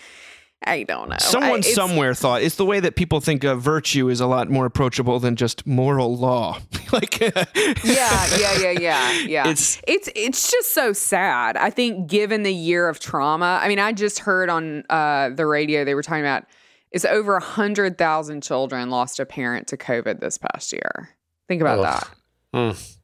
[0.67, 1.15] I don't know.
[1.19, 4.49] Someone it's- somewhere thought it's the way that people think of virtue is a lot
[4.49, 6.59] more approachable than just moral law.
[6.91, 7.45] like, Yeah,
[7.83, 9.41] yeah, yeah, yeah, yeah.
[9.41, 11.55] It's- It's it's it's just so sad.
[11.57, 13.59] I think given the year of trauma.
[13.61, 16.45] I mean, I just heard on uh, the radio they were talking about
[16.91, 21.09] it's over a hundred thousand children lost a parent to COVID this past year.
[21.47, 21.85] Think about Ugh.
[21.85, 22.09] that.
[22.57, 22.95] Mm,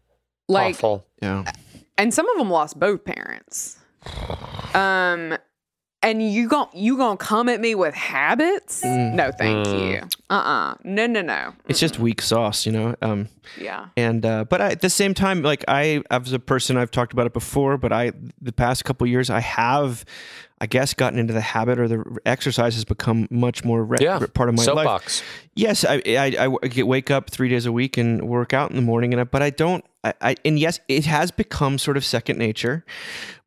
[0.47, 1.05] Like awful.
[1.21, 1.43] yeah.
[1.97, 3.77] and some of them lost both parents.
[4.73, 5.37] Um,
[6.03, 8.83] and you gon' you gonna come at me with habits?
[8.83, 9.91] No, thank Mm.
[10.01, 10.09] you.
[10.29, 11.53] Uh uh No, no, no.
[11.67, 12.95] It's just weak sauce, you know.
[13.01, 13.87] Um, Yeah.
[13.97, 17.13] and uh, but I, at the same time, like I, as a person, I've talked
[17.13, 18.11] about it before, but I,
[18.41, 20.05] the past couple years, I have,
[20.61, 24.19] I guess, gotten into the habit or the exercise has become much more re- Yeah.
[24.31, 24.65] part of my life.
[24.65, 25.23] Soapbox.
[25.55, 25.97] Yes, I
[26.69, 29.23] get wake up three days a week and work out in the morning, and I,
[29.25, 29.83] but I don't.
[30.03, 32.85] I, I and yes, it has become sort of second nature,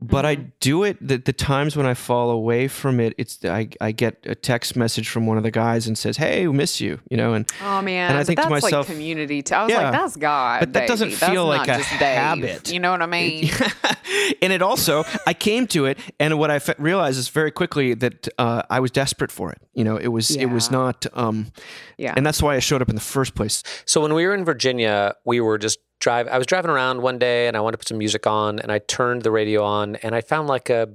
[0.01, 0.49] but I mm-hmm.
[0.61, 0.99] do it.
[1.01, 4.77] The, the times when I fall away from it, it's I, I get a text
[4.77, 7.51] message from one of the guys and says, "Hey, we miss you," you know, and
[7.63, 8.11] Oh man.
[8.11, 9.43] And I but think to that's myself- like community.
[9.43, 9.55] Too.
[9.55, 9.83] I was Yeah.
[9.83, 10.61] like, that's God.
[10.61, 11.17] But that doesn't baby.
[11.19, 12.01] That's feel like a just Dave.
[12.01, 12.71] habit.
[12.71, 13.51] You know what I mean?
[14.43, 17.95] and it also I came to it, and what I fe- realized is very quickly
[17.95, 19.59] that uh, I was desperate for it.
[19.75, 21.53] You know, it was it was not, um,
[21.99, 22.13] Yeah.
[22.17, 23.63] and that's why I showed up in the first place.
[23.87, 26.27] So when we were in Virginia, we were just drive.
[26.29, 28.71] I was driving around one day, and I wanted to put some music on, and
[28.73, 30.89] I turned the radio on, and I found like a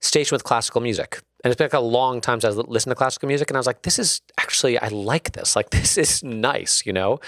[0.00, 1.20] station with classical music.
[1.44, 3.60] And it's been like a long time since I listened to classical music, and I
[3.60, 5.54] was like, "This is actually I like this.
[5.54, 7.20] Like this is nice," you know.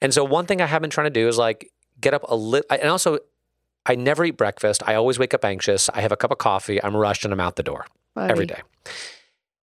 [0.00, 2.34] And so one thing I have been trying to do is like get up a
[2.36, 3.18] little, and also
[3.86, 4.82] I never eat breakfast.
[4.86, 5.88] I always wake up anxious.
[5.90, 6.82] I have a cup of coffee.
[6.82, 8.60] I'm rushed, and I'm out the door every day.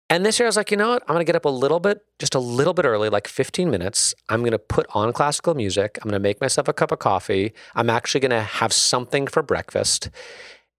[0.09, 1.03] And this year I was like, you know what?
[1.03, 3.69] I'm going to get up a little bit, just a little bit early, like 15
[3.69, 4.15] minutes.
[4.29, 5.97] I'm going to put on classical music.
[5.97, 7.53] I'm going to make myself a cup of coffee.
[7.75, 10.09] I'm actually going to have something for breakfast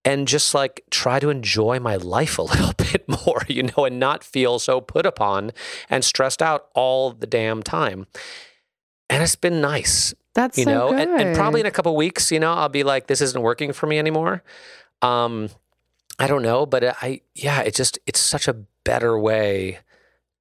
[0.03, 3.99] and just like try to enjoy my life a little bit more, you know, and
[3.99, 5.51] not feel so put upon
[5.89, 8.07] and stressed out all the damn time.
[9.11, 10.13] and it's been nice.
[10.35, 11.07] That's you so know, good.
[11.07, 13.73] and, and probably in a couple weeks, you know, I'll be like, this isn't working
[13.73, 14.43] for me anymore.
[15.01, 15.49] Um,
[16.19, 19.79] I don't know, but I, yeah, it just, it's such a better way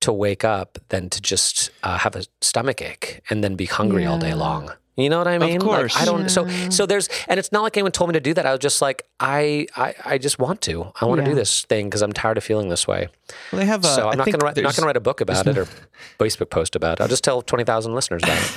[0.00, 4.04] to wake up than to just uh, have a stomach ache and then be hungry
[4.06, 4.72] all day long.
[4.96, 5.58] You know what I mean?
[5.58, 5.94] Of course.
[5.94, 6.28] Like, I don't.
[6.28, 6.70] So, Yeah.
[6.70, 8.46] so there's, and it's not like anyone told me to do that.
[8.46, 10.92] I was just like, I, I, I just want to.
[11.00, 13.08] I want to do this thing because I'm tired of feeling this way.
[13.52, 13.84] Well, they have.
[13.84, 15.68] Uh, so I I'm not gonna write, not gonna write a book about it or
[16.18, 17.02] Facebook post about it.
[17.02, 18.52] I'll just tell twenty thousand listeners about it.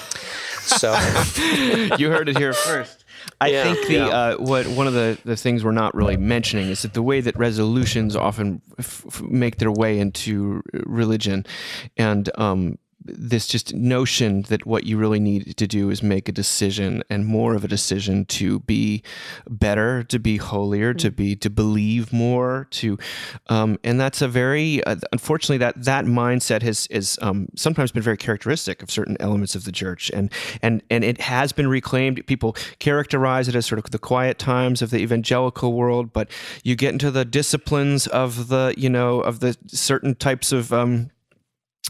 [0.62, 0.92] So,
[1.98, 3.06] you heard it here first.
[3.40, 4.08] I Yeah, think the yeah.
[4.08, 7.22] uh, what one of the, the things we're not really mentioning is that the way
[7.22, 11.46] that resolutions often f- f- make their way into religion,
[11.98, 16.32] and um, this just notion that what you really need to do is make a
[16.32, 19.02] decision and more of a decision to be
[19.50, 22.98] better, to be holier, to be to believe more, to
[23.50, 28.04] um, and that's a very uh, unfortunately that that mindset has is um, sometimes been
[28.04, 32.26] very characteristic of certain elements of the church and and and it has been reclaimed.
[32.28, 36.30] People characterize it as sort of the quiet times of the evangelical world, but
[36.64, 41.10] you get into the disciplines of the you know of the certain types of um,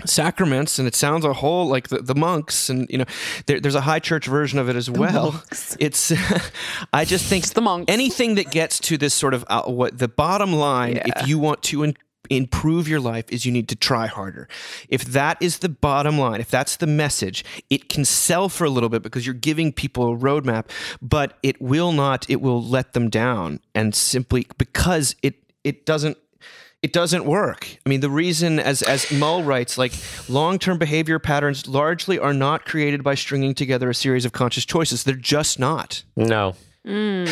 [0.05, 3.05] sacraments and it sounds a whole like the, the monks and you know
[3.45, 5.75] there, there's a high church version of it as well monks.
[5.79, 6.11] it's
[6.93, 7.91] i just think it's the monks.
[7.91, 11.03] anything that gets to this sort of uh, what the bottom line Yeah.
[11.21, 11.97] if you want to in,
[12.29, 14.47] improve your life is you need to try harder
[14.87, 18.69] if that is the bottom line if that's the message it can sell for a
[18.69, 20.65] little bit because you're giving people a roadmap
[21.01, 26.17] but it will not it will let them down and simply because it it doesn't
[26.81, 27.77] it doesn't work.
[27.85, 29.93] I mean, the reason, as as Mull writes, like
[30.27, 35.03] long-term behavior patterns largely are not created by stringing together a series of conscious choices.
[35.03, 36.03] They're just not.
[36.15, 36.55] no.
[36.85, 37.29] Mm.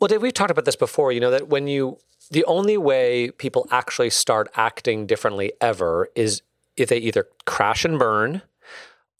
[0.00, 1.12] Well, Dave, we've talked about this before.
[1.12, 1.98] You know that when you,
[2.30, 6.42] the only way people actually start acting differently ever is
[6.76, 8.42] if they either crash and burn,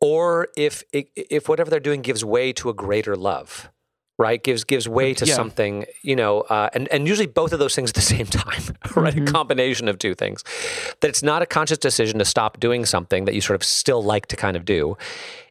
[0.01, 3.71] or if if whatever they're doing gives way to a greater love.
[4.21, 5.35] Right, gives gives way to Yeah.
[5.37, 8.63] something, you know, uh, and and usually both of those things at the same time,
[8.97, 9.17] right?
[9.17, 10.43] A combination of two things.
[11.01, 14.03] That it's not a conscious decision to stop doing something that you sort of still
[14.03, 14.97] like to kind of do.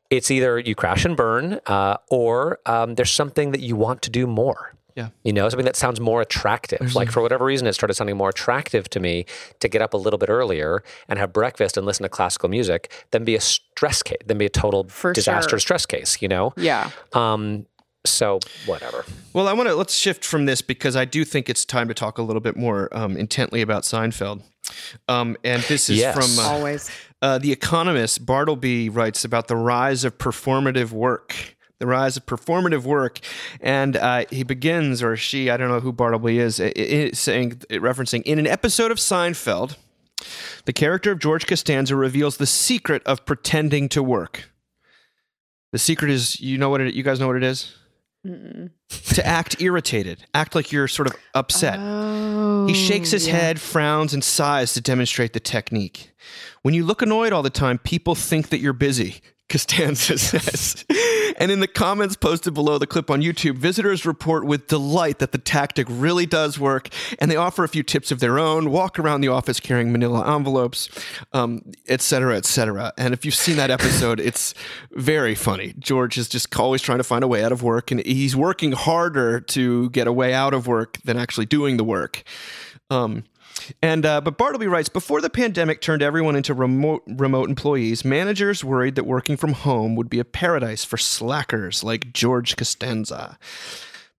[0.10, 4.10] It's either you crash and burn, uh, or um, there's something that you want to
[4.10, 4.74] do more.
[4.96, 5.10] Yeah.
[5.24, 6.94] You know, something that sounds more attractive.
[6.96, 9.26] like for whatever reason, it started sounding more attractive to me
[9.60, 12.92] to get up a little bit earlier and have breakfast and listen to classical music
[13.12, 15.60] than be a stress case, than be a total For disaster sure.
[15.60, 16.22] stress case.
[16.22, 16.54] You know.
[16.58, 16.90] yeah.
[17.14, 17.66] Um.
[18.10, 19.06] So whatever.
[19.34, 21.94] Well, I want to let's shift from this because I do think it's time to
[21.94, 24.42] talk a little bit more um, intently about Seinfeld.
[25.08, 26.14] Um, and this is Yes.
[26.16, 26.90] from uh, Always.
[27.22, 28.26] uh, the Economist.
[28.26, 31.56] Bartleby writes about the rise of performative work.
[31.80, 33.20] The rise of performative work,
[33.62, 37.52] and uh, he begins, or she, I don't know who Bartleby is, i- i- saying,
[37.70, 39.76] referencing in an episode of Seinfeld,
[40.66, 44.50] the character of George Costanza reveals the secret of pretending to work.
[45.72, 47.76] The secret is, you know what it, you guys know what it is?
[48.26, 51.80] To act irritated, act like you're sort of upset.
[51.80, 56.12] Oh, He shakes his head, frowns, and sighs to demonstrate the technique.
[56.62, 60.84] When you look annoyed all the time, people think that you're busy, Costanza says.
[61.38, 65.32] And in the comments posted below the clip on YouTube, visitors report with delight that
[65.32, 69.00] the tactic really does work, and they offer a few tips of their own, walk
[69.00, 70.90] around the office carrying manila envelopes,
[71.34, 72.58] um, et cetera, et.
[72.98, 74.54] And if you've seen that episode, it's
[74.92, 75.74] very funny.
[75.80, 78.72] George is just always trying to find a way out of work, and he's working
[78.72, 82.24] harder to get a way out of work than actually doing the work.
[82.90, 83.24] Um,
[83.82, 88.64] and uh, but Bartleby writes before the pandemic turned everyone into remote remote employees, managers
[88.64, 93.38] worried that working from home would be a paradise for slackers like George Costanza.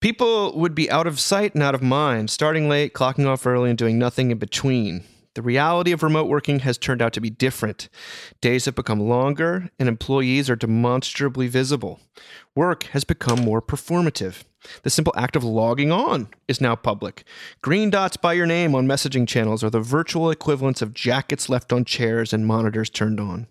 [0.01, 3.71] People would be out of sight and out of mind, starting late, clocking off early,
[3.71, 5.05] and doing nothing in between.
[5.39, 7.89] The reality of remote working has turned out to be different.
[8.41, 12.01] Days have become longer, and employees are demonstrably visible.
[12.57, 14.43] Work has become more performative.
[14.83, 17.23] The simple act of logging on is now public.
[17.63, 21.73] Green dots by your name on messaging channels are the virtual equivalents of jackets left
[21.73, 23.47] on chairs and monitors turned on.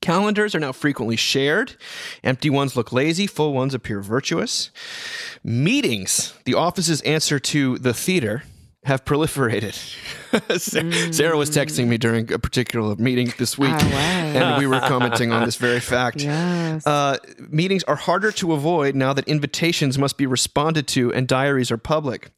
[0.00, 1.76] Calendars are now frequently shared.
[2.24, 4.70] Empty ones look lazy, full ones appear virtuous.
[5.44, 8.44] Meetings, the office's answer to the theater,
[8.84, 9.74] have proliferated.
[10.58, 13.98] Sa- Sarah was texting me during a particular meeting this week, Oh, wow.
[13.98, 16.24] and we were commenting on this very fact.
[16.70, 16.86] Yes.
[16.86, 17.16] Uh,
[17.50, 21.76] meetings are harder to avoid now that invitations must be responded to and diaries are
[21.76, 22.30] public.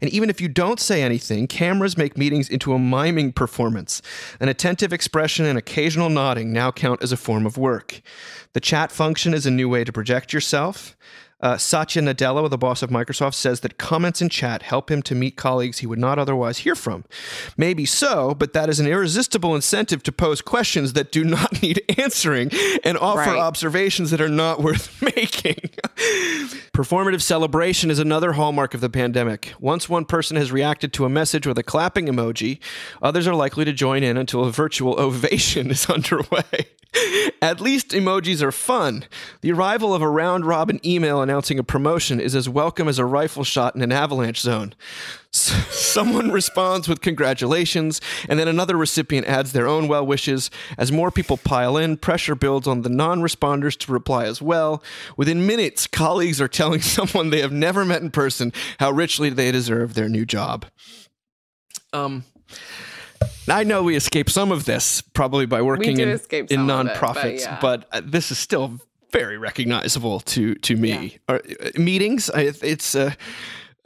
[0.00, 4.00] And even if you don't say anything, cameras make meetings into a miming performance.
[4.38, 8.00] An attentive expression and occasional nodding now count as a form of work.
[8.52, 10.96] The chat function is a new way to project yourself.
[11.42, 15.14] Uh, Satya Nadella, the boss of Microsoft, says that comments in chat help him to
[15.14, 17.04] meet colleagues he would not otherwise hear from.
[17.56, 21.82] Maybe so, but that is an irresistible incentive to pose questions that do not need
[21.98, 22.50] answering
[22.84, 23.38] and offer Right.
[23.38, 25.56] observations that are not worth making.
[26.72, 29.52] Performative celebration is another hallmark of the pandemic.
[29.60, 32.58] Once one person has reacted to a message with a clapping emoji,
[33.02, 36.66] others are likely to join in until a virtual ovation is underway.
[37.40, 39.04] At least emojis are fun.
[39.42, 43.04] The arrival of a round robin email announcing a promotion is as welcome as a
[43.04, 44.74] rifle shot in an avalanche zone.
[45.30, 50.50] Someone responds with congratulations, and then another recipient adds their own well wishes.
[50.76, 54.82] As more people pile in, pressure builds on the non responders to reply as well.
[55.16, 59.52] Within minutes, colleagues are telling someone they have never met in person how richly they
[59.52, 60.66] deserve their new job.
[61.92, 62.24] Um,
[63.48, 66.58] I know we escape some of this probably by working in, in of it, but
[66.58, 67.58] nonprofits, yeah.
[67.60, 68.80] but uh, this is still
[69.12, 71.18] very recognizable to to me.
[71.28, 72.94] Are- uh, meetings, I, it's.
[72.94, 73.14] Uh,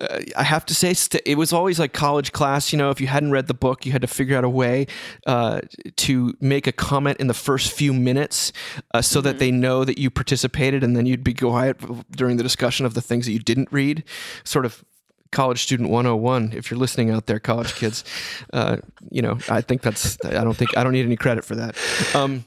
[0.00, 2.72] uh, I have to say, st- it was always like college class.
[2.72, 4.88] You know, if you hadn't read the book, you had to figure out a way
[5.24, 5.60] uh,
[5.96, 8.52] to make a comment in the first few minutes
[8.92, 11.78] uh, so that they know that you participated, and then you'd be quiet
[12.10, 14.02] during the discussion of the things that you didn't read.
[14.42, 14.84] Sort of
[15.30, 18.04] college student 101 if you're listening out there college kids
[18.52, 18.76] uh,
[19.10, 21.76] you know i think that's i don't think i don't need any credit for that
[22.14, 22.44] um,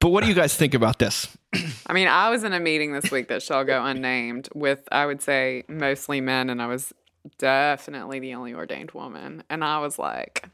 [0.00, 1.28] but what do you guys think about this
[1.86, 5.06] I mean, I was in a meeting this week that shall go unnamed with, I
[5.06, 6.92] would say, mostly men, and I was
[7.38, 9.42] definitely the only ordained woman.
[9.48, 10.48] And I was like,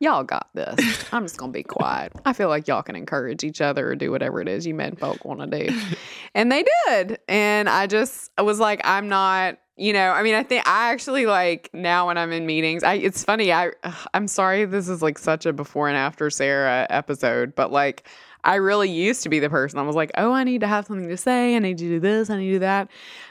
[0.00, 0.76] y'all got this.
[1.12, 2.12] I'm just going to be quiet.
[2.24, 4.96] I feel like y'all can encourage each other or do whatever it is you men
[4.96, 5.80] folk want to do.
[6.34, 7.18] And they did.
[7.28, 9.58] And I just I was like, I'm not.
[9.76, 12.82] You know, I mean, I think I actually like now when I'm in meetings.
[12.82, 13.52] I it's funny.
[13.52, 13.70] I
[14.12, 14.64] I'm sorry.
[14.66, 18.06] This is like such a before and after Sarah episode, but like
[18.44, 19.78] I really used to be the person.
[19.78, 21.56] I was like, oh, I need to have something to say.
[21.56, 22.28] I need to do this.
[22.28, 22.88] I need to do that.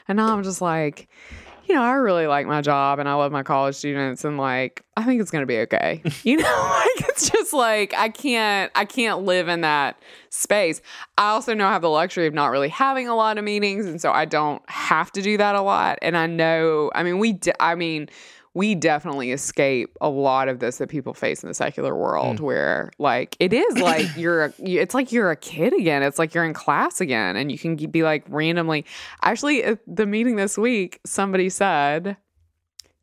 [0.08, 1.08] And now I'm just like,
[1.72, 4.84] you know, I really like my job and I love my college students and like
[4.94, 6.02] I think it's gonna be okay.
[6.22, 6.44] You know,
[6.86, 9.96] like it's just like I can't I can't live in that
[10.28, 10.82] space.
[11.16, 13.86] I also know I have the luxury of not really having a lot of meetings
[13.86, 15.98] and so I don't have to do that a lot.
[16.02, 18.10] And I know I mean we de- I mean
[18.54, 22.44] we definitely escape a lot of this that people face in the secular world hmm.
[22.44, 26.02] where like it is like you're a, it's like you're a kid again.
[26.02, 28.84] It's like you're in class again and you can be like randomly
[29.22, 32.16] actually at the meeting this week somebody said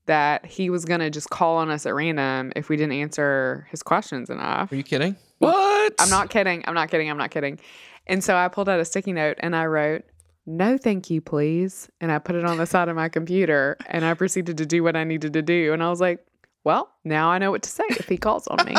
[0.06, 3.68] that he was going to just call on us at random if we didn't answer
[3.70, 4.72] his questions enough.
[4.72, 5.16] Are you kidding?
[5.38, 5.94] What?
[6.00, 6.64] I'm not kidding.
[6.68, 7.10] I'm not kidding.
[7.10, 7.60] I'm not kidding.
[8.08, 10.04] And so i pulled out a sticky note and i wrote
[10.50, 14.04] no thank you please and i put it on the side of my computer and
[14.04, 16.26] i proceeded to do what i needed to do and i was like
[16.64, 18.76] well now i know what to say if he calls on me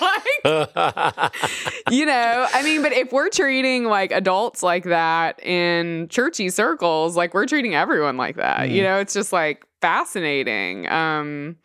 [0.00, 0.22] like,
[1.90, 7.16] you know, I mean, but if we're treating like adults like that in churchy circles,
[7.16, 8.70] like we're treating everyone like that.
[8.70, 10.88] You know, it's just like fascinating.
[10.88, 11.56] Um,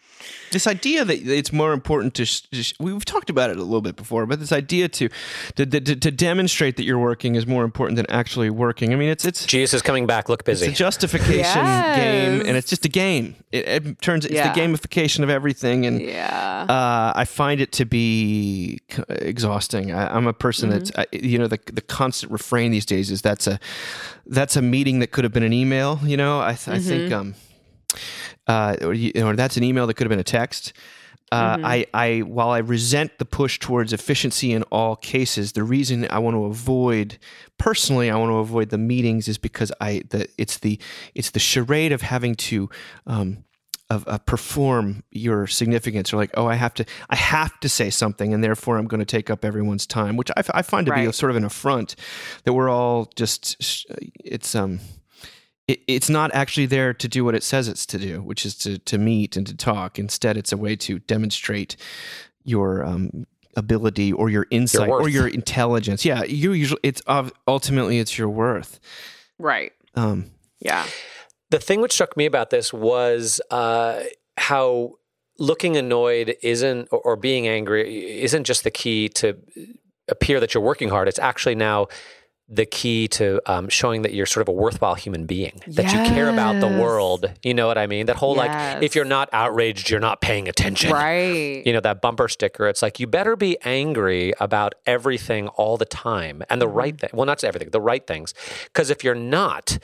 [0.52, 3.82] this idea that it's more important to sh- sh- we've talked about it a little
[3.82, 5.10] bit before but this idea to
[5.56, 9.10] to, to to demonstrate that you're working is more important than actually working i mean
[9.10, 10.30] it's it's Jesus is coming back.
[10.30, 11.98] Look busy It's a justification Yes.
[11.98, 13.36] game, and it's just a game.
[13.52, 14.52] It, it turns it's Yeah.
[14.54, 16.66] the gamification of everything, and yeah.
[16.70, 19.92] uh, I find it to be c- exhausting.
[19.92, 23.22] I, I'm a person that's I, you know the the constant refrain these days is
[23.22, 23.60] that's a
[24.26, 26.00] that's a meeting that could have been an email.
[26.04, 27.36] You know, I, th- I think um,
[28.48, 30.74] uh, or, you or that's an email that could have been a text.
[31.30, 36.08] Uh, I, I, while I resent the push towards efficiency in all cases, the reason
[36.10, 37.18] I want to avoid,
[37.58, 40.80] personally, I want to avoid the meetings is because I, the, it's the,
[41.16, 42.70] it's the charade of having to,
[43.06, 43.44] um,
[43.90, 47.90] of uh, perform your significance, or like, oh, I have to, I have to say
[47.90, 50.86] something, and therefore I'm going to take up everyone's time, which I, f- I find
[50.88, 51.98] to be a, sort of an affront
[52.46, 53.86] that we're all just, sh-
[54.24, 54.80] it's um,
[55.68, 58.56] it, it's not actually there to do what it says it's to do, which is
[58.60, 60.00] to to meet and to talk.
[60.00, 61.76] Instead, it's a way to demonstrate
[62.44, 66.06] your um, ability or your insight or your intelligence.
[66.06, 68.80] Yeah, you usually it's of ultimately it's your worth.
[69.38, 69.74] right.
[69.96, 70.86] Um, Yeah.
[71.50, 74.04] The thing which struck me about this was uh,
[74.38, 74.94] how
[75.40, 79.38] looking annoyed isn't, or, or being angry isn't just the key to
[80.10, 81.08] appear that you're working hard.
[81.08, 81.88] It's actually now
[82.50, 86.00] the key to um, showing that you're sort of a worthwhile human being, that you
[86.14, 87.30] care about the world.
[87.44, 88.06] You know what I mean?
[88.06, 90.92] That whole like, if you're not outraged, you're not paying attention.
[90.92, 91.62] Right.
[91.66, 95.86] You know, that bumper sticker, it's like, you better be angry about everything all the
[95.86, 97.10] time and the right thing.
[97.12, 98.34] Well, not everything, the right things.
[98.66, 99.78] Because if you're not,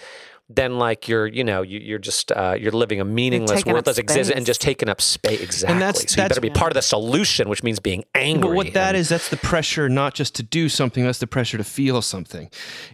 [0.55, 3.97] then like you're you know you, you're just uh, you're living a meaningless, taking worthless
[3.97, 5.41] existence and just taking up space.
[5.41, 5.79] Exactly.
[5.79, 8.49] that's- so you better be part of the solution, which means being angry.
[8.49, 11.27] But what that and- is, that's the pressure not just to do something, that's the
[11.27, 12.49] pressure to feel something.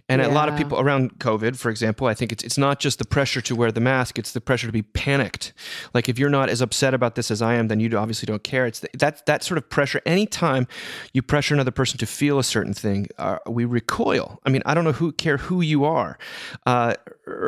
[0.08, 2.98] And a lot of people around COVID, for example, I think it's it's not just
[2.98, 5.52] the pressure to wear the mask, it's the pressure to be panicked.
[5.94, 8.42] Like if you're not as upset about this as I am, then you obviously don't
[8.42, 8.66] care.
[8.66, 10.00] It's th- that that sort of pressure.
[10.06, 10.66] Anytime
[11.12, 14.40] you pressure another person to feel a certain thing, uh, we recoil.
[14.44, 16.18] I mean, I don't know who care who you are.
[16.66, 16.94] Uh,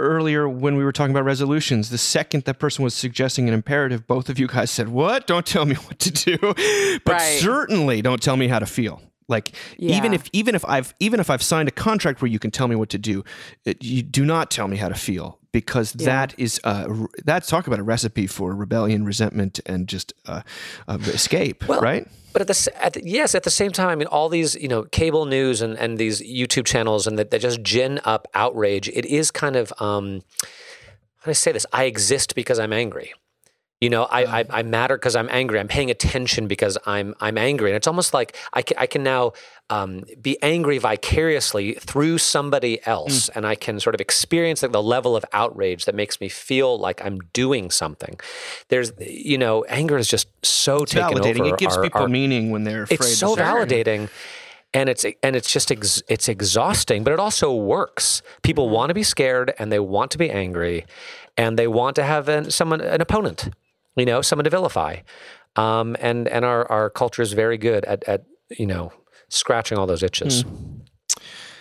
[0.03, 4.07] earlier when we were talking about resolutions, the second that person was suggesting an imperative,
[4.07, 5.27] both of you guys said, "What?
[5.27, 6.37] Don't tell me what to do."
[7.05, 7.41] But Right.
[7.41, 9.01] certainly don't tell me how to feel.
[9.29, 12.51] Like even if even if I've even if I've signed a contract where you can
[12.51, 13.25] tell me what to do,
[13.65, 17.67] it, you do not tell me how to feel because that is uh, that's talk
[17.67, 20.43] about a recipe for rebellion, resentment, and just uh,
[20.89, 22.09] uh, escape, right?
[22.33, 24.69] But at the, at the yes, at the same time, I mean, all these you
[24.69, 28.89] know cable news and, and these YouTube channels and that they just gin up outrage.
[28.89, 30.23] It is kind of um,
[31.19, 31.67] how do I say this?
[31.73, 33.13] I exist because I'm angry.
[33.83, 34.55] You know, I, I, mm-hmm.
[34.55, 35.59] I matter because I'm angry.
[35.59, 39.03] I'm paying attention because I'm I'm angry, and it's almost like I can, I can
[39.03, 39.33] now
[39.70, 43.30] um, be angry vicariously through somebody else, mm.
[43.35, 46.78] and I can sort of experience like the level of outrage that makes me feel
[46.78, 48.20] like I'm doing something.
[48.68, 51.41] There's, you know, anger is just so It's taken validating.
[51.41, 53.01] over It gives our- people our- meaning when they're afraid.
[53.01, 54.11] it's so validating
[54.72, 58.74] and it's and it's just ex, it's exhausting but it also works people mm-hmm.
[58.74, 60.87] want to be scared and they want to be angry
[61.37, 63.51] and they want to have an, someone an opponent
[63.97, 64.99] you know someone to vilify.
[65.57, 68.93] Um, and and our our culture is very good at at you know
[69.28, 70.45] scratching all those itches.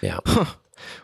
[0.01, 0.19] Yeah.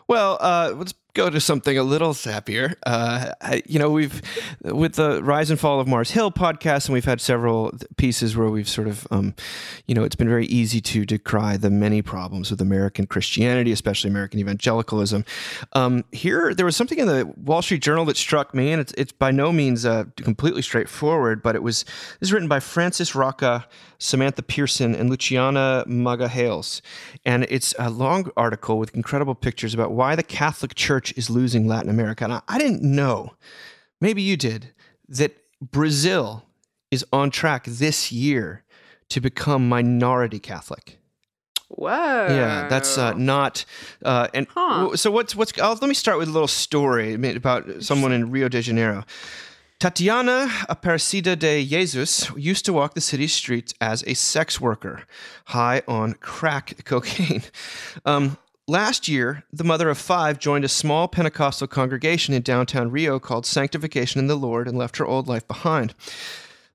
[0.08, 2.74] Well, uh, let's go to something a little sappier.
[2.86, 3.32] Uh,
[3.66, 4.22] you know, we've
[4.62, 8.48] with the rise and fall of Mars Hill podcast, and we've had several pieces where
[8.48, 9.34] we've sort of, um,
[9.86, 14.10] you know, it's been very easy to decry the many problems with American Christianity, especially
[14.10, 15.24] American evangelicalism.
[15.72, 18.92] Um, here, there was something in the Wall Street Journal that struck me, and it's,
[18.92, 21.84] it's by no means uh, completely straightforward, but it was
[22.20, 23.66] this is written by Francis Rocca,
[23.98, 26.80] Samantha Pearson, and Luciana Magalhaes,
[27.24, 31.66] and it's a long article with incredible pictures about why the Catholic Church is losing
[31.66, 32.24] Latin America.
[32.24, 33.34] And I, I didn't know,
[34.00, 34.72] maybe you did,
[35.08, 36.44] that Brazil
[36.90, 38.64] is on track this year
[39.10, 40.98] to become minority Catholic.
[41.68, 41.90] Whoa.
[42.30, 43.64] Yeah, that's uh, not.
[44.04, 44.96] Uh, and Huh.
[44.96, 45.52] so what's what's?
[45.58, 49.04] i let me start with a little story about someone in Rio de Janeiro.
[49.78, 55.04] Tatiana Aparecida de Jesus used to walk the city streets as a sex worker,
[55.46, 57.42] high on crack cocaine.
[58.04, 58.38] Um,
[58.68, 63.46] last year, the mother of five joined a small Pentecostal congregation in downtown Rio called
[63.46, 65.94] Sanctification in the Lord and left her old life behind.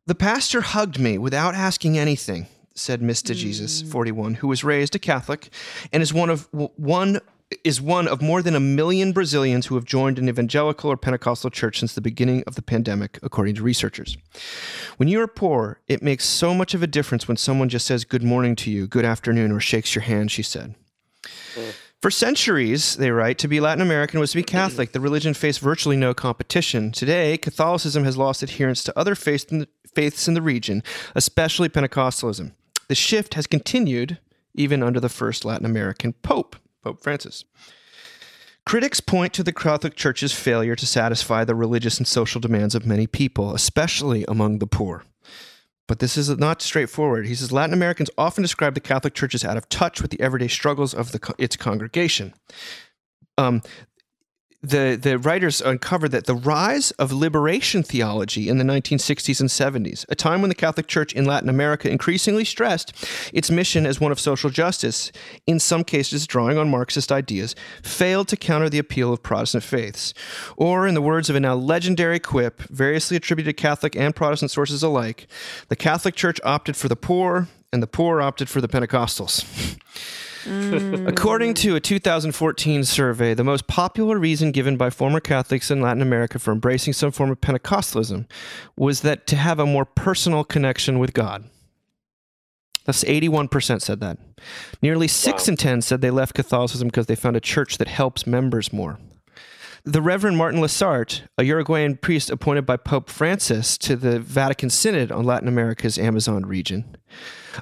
[0.06, 3.90] The pastor hugged me without asking anything, said Miss de Jesus, mm.
[3.90, 5.50] 41, who was raised a Catholic
[5.94, 7.22] and is one of one
[7.64, 11.52] is one of more than a million Brazilians who have joined an evangelical or Pentecostal
[11.52, 14.18] church since the beginning of the pandemic, according to researchers.
[14.98, 18.06] When you are poor, it makes so much of a difference when someone just says
[18.06, 20.74] good morning to you, good afternoon, or shakes your hand, she said.
[21.56, 21.74] Mm.
[22.04, 24.92] For centuries, they write, to be Latin American was to be Catholic.
[24.92, 26.92] The religion faced virtually no competition.
[26.92, 30.84] Today, Catholicism has lost adherence to other faiths in the, faiths in the region,
[31.16, 32.52] especially Pentecostalism.
[32.90, 34.18] The shift has continued
[34.54, 37.46] even under the first Latin American Pope, Pope Francis.
[38.66, 42.86] Critics point to the Catholic Church's failure to satisfy the religious and social demands of
[42.86, 45.06] many people, especially among the poor.
[45.88, 47.28] But this is not straightforward.
[47.28, 50.22] He says Latin Americans often describe the Catholic Church as out of touch with the
[50.22, 52.34] everyday struggles of the, its congregation.
[53.38, 53.62] Um,
[54.64, 60.06] the, the writers uncovered that the rise of liberation theology in the 1960s and 70s,
[60.08, 62.94] a time when the Catholic Church in Latin America increasingly stressed
[63.34, 65.12] its mission as one of social justice,
[65.46, 70.14] in some cases drawing on Marxist ideas, failed to counter the appeal of Protestant faiths.
[70.56, 74.52] Or, in the words of a now legendary quip, variously attributed to Catholic and Protestant
[74.52, 75.28] sources alike,
[75.68, 79.78] the Catholic Church opted for the poor, and the poor opted for the Pentecostals.
[80.46, 86.02] According to a 2014 survey, the most popular reason given by former Catholics in Latin
[86.02, 88.30] America for embracing some form of Pentecostalism
[88.76, 91.46] was that to have a more personal connection with God.
[92.86, 94.18] That's 81% said that.
[94.82, 98.28] Nearly 6 in 10 said they left Catholicism because they found a church that helps
[98.28, 99.00] members more.
[99.86, 105.12] The Reverend Martin Lasarte, a Uruguayan priest appointed by Pope Francis to the Vatican Synod
[105.12, 106.96] on Latin America's Amazon region,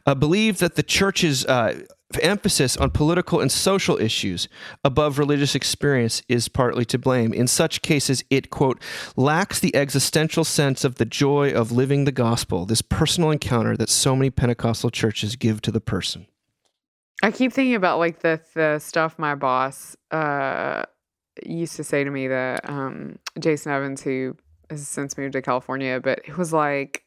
[0.06, 1.82] uh, believed that the church's uh,
[2.22, 4.48] emphasis on political and social issues
[4.84, 7.34] above religious experience is partly to blame.
[7.34, 8.82] In such cases, it, quote,
[9.16, 13.90] lacks the existential sense of the joy of living the gospel, this personal encounter that
[13.90, 16.28] so many Pentecostal churches give to the person.
[17.24, 20.86] I keep thinking about like the the stuff my boss uh
[21.46, 24.36] used to say to me that um, Jason Evans, who
[24.70, 27.04] has since moved to California, but it was like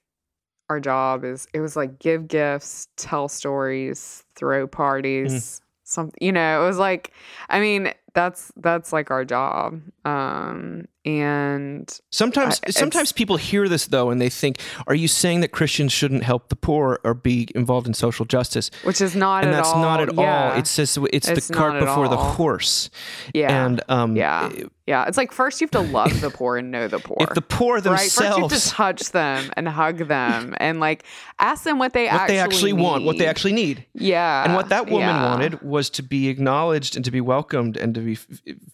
[0.70, 6.62] our job is it was like give gifts, tell stories, throw parties, Something you know,
[6.62, 7.12] it was like
[7.50, 9.80] I mean, that's that's like our job.
[10.04, 15.40] Um and Sometimes, I- sometimes people hear this though, and they think, "Are you saying
[15.40, 19.44] that Christians shouldn't help the poor or be involved in social justice?" which is not
[19.44, 19.48] at all.
[19.48, 20.58] and at that's all not at yeah, all.
[20.58, 22.90] It's just it's, It's the cart before the horse.
[23.34, 23.64] yeah.
[23.66, 24.50] And um, yeah.
[24.86, 25.04] yeah.
[25.06, 27.16] It's like first you have to love the poor and know the poor.
[27.20, 28.10] if the poor themselves Right.
[28.10, 31.04] First, you have to touch them and hug them and like
[31.38, 34.44] ask them what they what actually they actually want, what they actually need, yeah.
[34.44, 35.28] and what that woman yeah.
[35.30, 38.14] wanted was to be acknowledged and to be welcomed and to be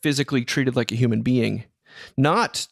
[0.03, 1.65] physically treated like a human being,
[2.17, 2.67] not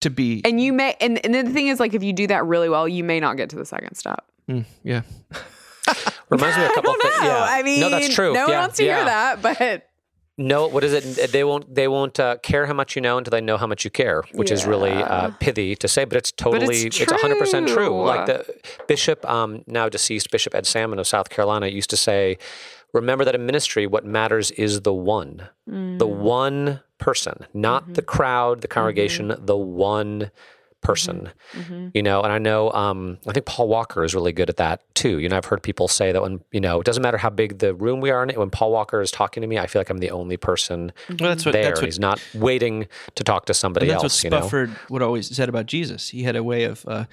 [0.00, 0.42] to be.
[0.44, 2.68] And you may, and, and then the thing is, like, if you do that really
[2.68, 4.24] well, you may not get to the second step.
[4.48, 5.02] Mm, yeah.
[6.30, 7.20] Reminds me of a I couple don't things.
[7.20, 7.26] know.
[7.26, 7.46] Yeah.
[7.48, 8.32] I mean, no, that's true.
[8.32, 8.96] No one yeah, wants to yeah.
[8.96, 9.88] hear that, but
[10.36, 11.30] No, what is it?
[11.30, 11.72] They won't.
[11.72, 14.24] They won't uh, care how much you know until they know how much you care,
[14.32, 17.86] which is really uh, pithy to say, but it's totally, it's it's hundred percent true.
[17.86, 18.04] true.
[18.04, 18.44] Like the
[18.88, 22.36] bishop, um, now deceased Bishop Ed Salmon of South Carolina, used to say,
[22.92, 28.60] "Remember that in ministry, what matters is the one, the one person, not the crowd,
[28.60, 30.32] the congregation, the one."
[30.84, 31.32] Person
[31.94, 34.82] you know and i know um, i think paul walker is really good at that
[34.94, 37.30] too you know i've heard people say that when you know it doesn't matter how
[37.30, 39.66] big the room we are in it, when paul walker is talking to me i
[39.66, 42.86] feel like i'm the only person Well, that's what there that's what he's not waiting
[43.16, 45.66] to talk to somebody and that's else what you know Spufford would always said about
[45.66, 46.08] Jesus.
[46.08, 47.04] He had a way of uh,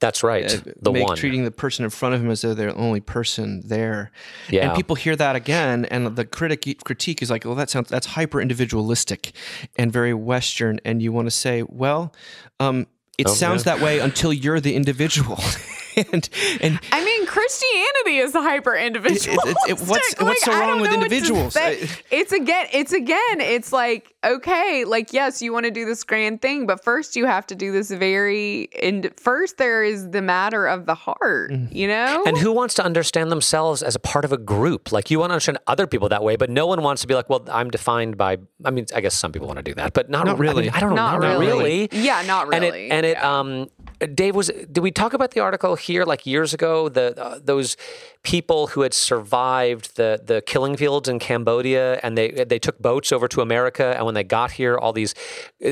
[0.00, 2.54] that's right uh, the make, one treating the person in front of him as though
[2.54, 4.10] they're the only person there.
[4.48, 4.68] Yeah.
[4.68, 8.06] And people hear that again, and the critic critique is like, "Well, that sounds that's
[8.06, 9.32] hyper individualistic
[9.76, 12.14] and very Western." And you want to say, "Well,
[12.58, 12.86] um,
[13.18, 13.74] it Oh, sounds yeah.
[13.76, 15.38] that way until you're the individual."
[15.96, 16.28] and
[16.60, 19.56] and I mean, Christianity is the hyper individualistic.
[19.68, 21.54] it- it- what's- what's so wrong with know what to individuals?
[21.54, 21.88] say.
[22.10, 26.42] It's again, it's again, it's like okay, like yes, you want to do this grand
[26.42, 28.68] thing, but first you have to do this very.
[28.82, 31.50] And first, there is the matter of the heart.
[31.52, 31.74] Mm.
[31.74, 34.92] You know, and who wants to understand themselves as a part of a group?
[34.92, 37.14] Like you want to understand other people that way, but no one wants to be
[37.14, 38.38] like, well, I'm defined by.
[38.64, 40.42] I mean, I guess some people want to do that, but not, Not I mean,
[40.42, 40.70] really.
[40.70, 40.96] I, don't know.
[40.96, 41.46] Not Not, really.
[41.46, 41.88] really.
[41.92, 42.56] Yeah, not really.
[42.56, 42.86] And really.
[42.86, 43.38] it, and it, Yeah.
[43.40, 43.68] um,
[44.14, 44.48] Dave was.
[44.48, 46.88] Did we talk about the article here like years ago?
[46.88, 47.76] The uh, those
[48.22, 53.12] people who had survived the the killing fields in Cambodia, and they they took boats
[53.12, 55.14] over to America, and when they got here, all these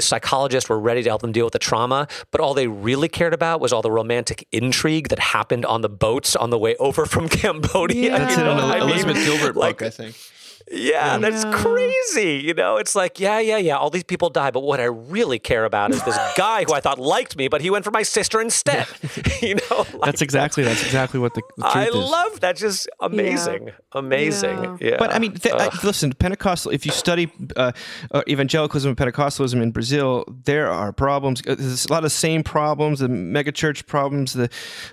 [0.00, 3.32] psychologists were ready to help them deal with the trauma, but all they really cared
[3.32, 7.06] about was all the romantic intrigue that happened on the boats on the way over
[7.06, 8.10] from Cambodia.
[8.10, 8.18] Yeah.
[8.18, 8.88] that's You in an what I mean?
[8.90, 10.16] Elizabeth Gilbert Like, book, I think.
[10.70, 11.52] Yeah, that's Yeah.
[11.52, 12.42] crazy.
[12.44, 15.38] You know, it's like, yeah, yeah, yeah, all these people die, but what I really
[15.38, 18.02] care about is this guy who I thought liked me, but he went for my
[18.02, 18.86] sister instead.
[19.42, 21.94] you know, like, That's exactly that's exactly what the, the truth I is.
[21.94, 22.56] love that.
[22.56, 24.78] Just amazing, amazing.
[24.80, 24.96] Yeah.
[24.98, 26.72] But I mean, th- I, listen, Pentecostal.
[26.72, 27.72] If you study uh,
[28.10, 31.40] uh, evangelicalism and Pentecostalism in Brazil, there are problems.
[31.46, 33.00] uh, There's a lot of same problems.
[33.00, 34.48] The megachurch problems, the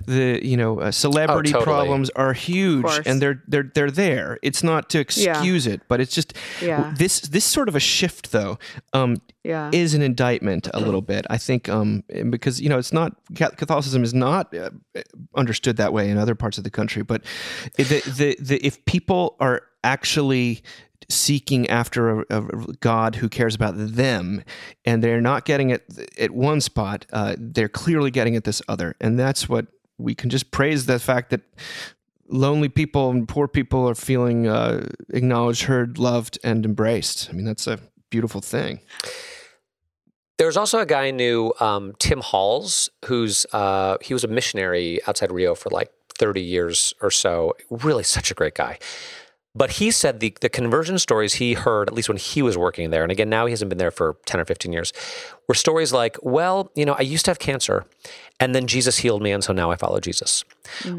[0.06, 1.66] the you know uh, celebrity totally.
[1.66, 4.38] problems are huge, and they're they're they're there.
[4.42, 6.94] It's not to excuse it, but it's just Yeah.
[6.98, 8.58] this this sort of a shift though.
[8.94, 9.70] Um, Yeah.
[9.72, 11.26] is an indictment a little bit.
[11.30, 14.70] I think um, because you know it's not Catholicism is not uh,
[15.36, 17.22] understood that way in other parts of the country, but
[17.78, 20.64] the the, the if people are actually
[21.08, 22.42] seeking after a, a
[22.80, 24.44] God who cares about them,
[24.86, 25.84] and they're not getting it
[26.18, 30.30] at one spot, uh, they're clearly getting at this other, and that's what we can
[30.32, 31.42] just praise the fact that
[32.28, 37.30] lonely people and poor people are feeling uh, acknowledged, heard, loved, and embraced.
[37.30, 38.80] I mean, that's a beautiful thing.
[40.38, 45.00] There's also a guy I knew, um, Tim Halls, who's uh, he was a missionary
[45.08, 47.54] outside Rio for like 30 years or so.
[47.70, 48.80] Really, such a great guy.
[49.56, 52.90] But he said the the conversion stories he heard, at least when he was working
[52.90, 54.92] there, and again now he hasn't been there for 10 or 15 years,
[55.48, 57.86] were stories like, well, you know, I used to have cancer,
[58.40, 60.44] and then Jesus healed me, and so now I follow Jesus.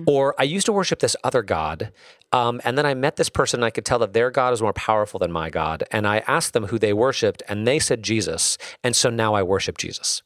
[0.07, 1.92] Or I used to worship this other God,
[2.32, 4.62] um, and then I met this person, and I could tell that their God is
[4.62, 5.84] more powerful than my God.
[5.90, 9.42] And I asked them who they worshipped, and they said Jesus, and so now I
[9.42, 10.22] worship Jesus.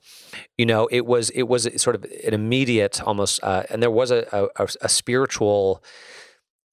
[0.57, 4.11] You know, it was it was sort of an immediate, almost, uh, and there was
[4.11, 5.83] a, a, a spiritual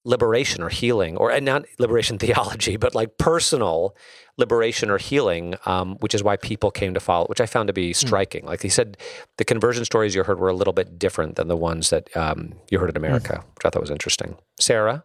[0.08, 3.94] liberation or healing, or and not liberation theology, but like personal
[4.38, 7.72] liberation or healing, um, which is why people came to follow, which I found to
[7.72, 8.46] be striking.
[8.46, 8.96] Like he said,
[9.36, 12.54] the conversion stories you heard were a little bit different than the ones that um,
[12.70, 14.36] you heard in America, which I thought was interesting.
[14.58, 15.04] Sarah,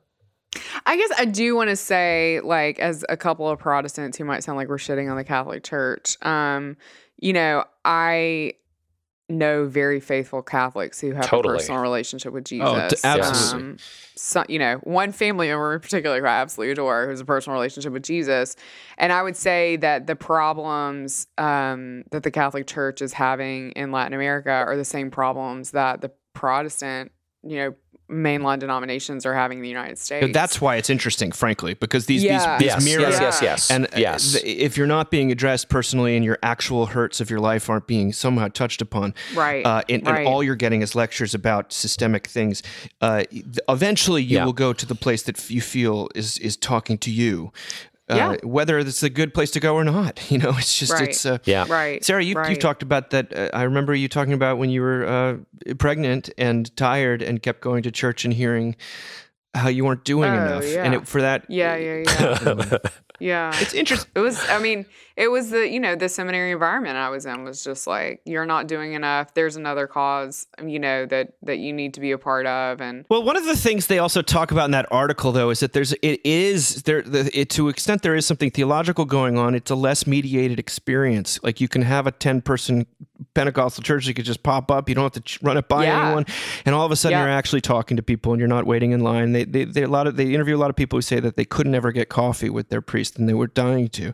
[0.85, 4.43] I guess I do want to say, like, as a couple of Protestants who might
[4.43, 6.77] sound like we're shitting on the Catholic Church, um,
[7.19, 8.53] you know, I
[9.33, 11.55] know very faithful Catholics who have Totally.
[11.55, 12.67] a personal relationship with Jesus.
[12.69, 13.69] Oh, t- absolutely.
[13.71, 13.77] Um,
[14.15, 17.25] so, you know, one family member in particular who I absolutely adore, who has a
[17.25, 18.55] personal relationship with Jesus.
[18.97, 23.91] And I would say that the problems um, that the Catholic Church is having in
[23.91, 27.11] Latin America are the same problems that the Protestant,
[27.43, 27.75] you know,
[28.09, 30.33] mainline denominations are having in the United States.
[30.33, 32.57] That's why it's interesting, frankly, because these Yeah.
[32.57, 34.37] these, Yes, these mirror yes, yes, yes, And uh, yes.
[34.43, 38.13] if you're not being addressed personally and your actual hurts of your life aren't being
[38.13, 40.19] somehow touched upon, Right, uh, and, right.
[40.19, 42.61] and all you're getting is lectures about systemic things,
[43.01, 43.23] uh,
[43.69, 44.45] eventually you Yeah.
[44.45, 47.51] will go to the place that you feel is is talking to you.
[48.09, 48.35] Uh, Yeah.
[48.43, 51.09] Whether it's a good place to go or not, you know, it's just Right.
[51.09, 51.65] it's uh, Yeah.
[51.69, 52.03] right.
[52.03, 52.49] Sarah, you, right.
[52.49, 53.35] you've talked about that.
[53.37, 57.61] Uh, I remember you talking about when you were uh, pregnant and tired and kept
[57.61, 58.75] going to church and hearing
[59.55, 60.63] how you weren't doing Oh, enough.
[60.63, 60.99] And yeah.
[60.99, 62.77] it, for that, Yeah, yeah, yeah.
[63.23, 63.51] yeah.
[63.61, 64.11] it's interesting.
[64.15, 67.43] It was, I mean, it was the, you know, the seminary environment I was in
[67.43, 69.33] was just like, you're not doing enough.
[69.33, 72.81] There's another cause, you know, that, that you need to be a part of.
[72.81, 75.59] And Well, one of the things they also talk about in that article, though, is
[75.61, 79.55] that there's it is there the, it, to extent there is something theological going on.
[79.55, 81.39] It's a less mediated experience.
[81.43, 82.87] Like you can have a ten person
[83.33, 84.87] Pentecostal church that could just pop up.
[84.89, 86.05] You don't have to ch- run it by Yeah.
[86.05, 86.25] anyone,
[86.65, 87.23] and all of a sudden Yeah.
[87.25, 89.31] you're actually talking to people and you're not waiting in line.
[89.31, 91.35] They they, they a lot of they interview a lot of people who say that
[91.35, 94.13] they could never get coffee with their priest and they were dying to.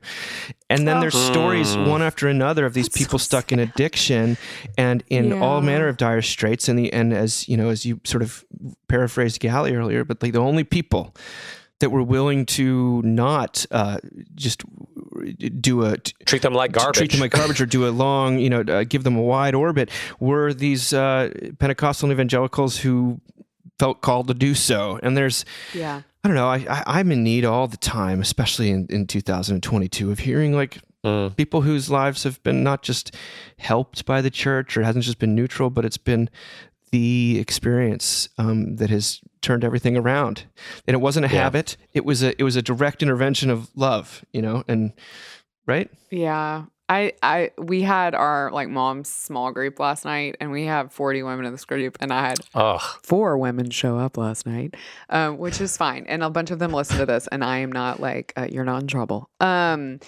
[0.70, 4.38] And then there's stories one after another of these people stuck in addiction
[4.78, 6.70] and in all manner of dire straits.
[6.70, 8.46] And the and as you know, as you sort of
[8.88, 11.16] paraphrased Galli earlier, but like the only people
[11.80, 14.00] that were willing to not uh,
[14.36, 14.64] just
[15.22, 16.98] do a Treat them like garbage.
[16.98, 19.56] treat them like garbage or do a long, you know, uh, give them a wide
[19.56, 19.90] orbit
[20.20, 23.20] were these uh, Pentecostal evangelicals who
[23.78, 25.00] felt called to do so.
[25.02, 26.48] And there's yeah, I don't know.
[26.50, 30.80] I, I I'm in need all the time, especially in, in 2022, of hearing like
[31.06, 31.34] Mm.
[31.38, 33.16] people whose lives have been not just
[33.58, 36.30] helped by the church or it hasn't just been neutral, but it's been
[36.92, 40.44] the experience um, that has turned everything around.
[40.88, 41.44] And it wasn't a Yeah.
[41.44, 44.64] habit; it was a it was a direct intervention of love, you know.
[44.68, 44.94] And
[45.68, 46.66] right, yeah.
[46.92, 51.22] I, I, we had our like mom's small group last night and we have 40
[51.22, 52.82] women in this group and I had Ugh.
[53.04, 54.74] four women show up last night,
[55.12, 56.06] um, which is fine.
[56.08, 58.66] And a bunch of them listen to this, and I am not like, uh, you're
[58.66, 59.30] not in trouble.
[59.40, 60.00] Um,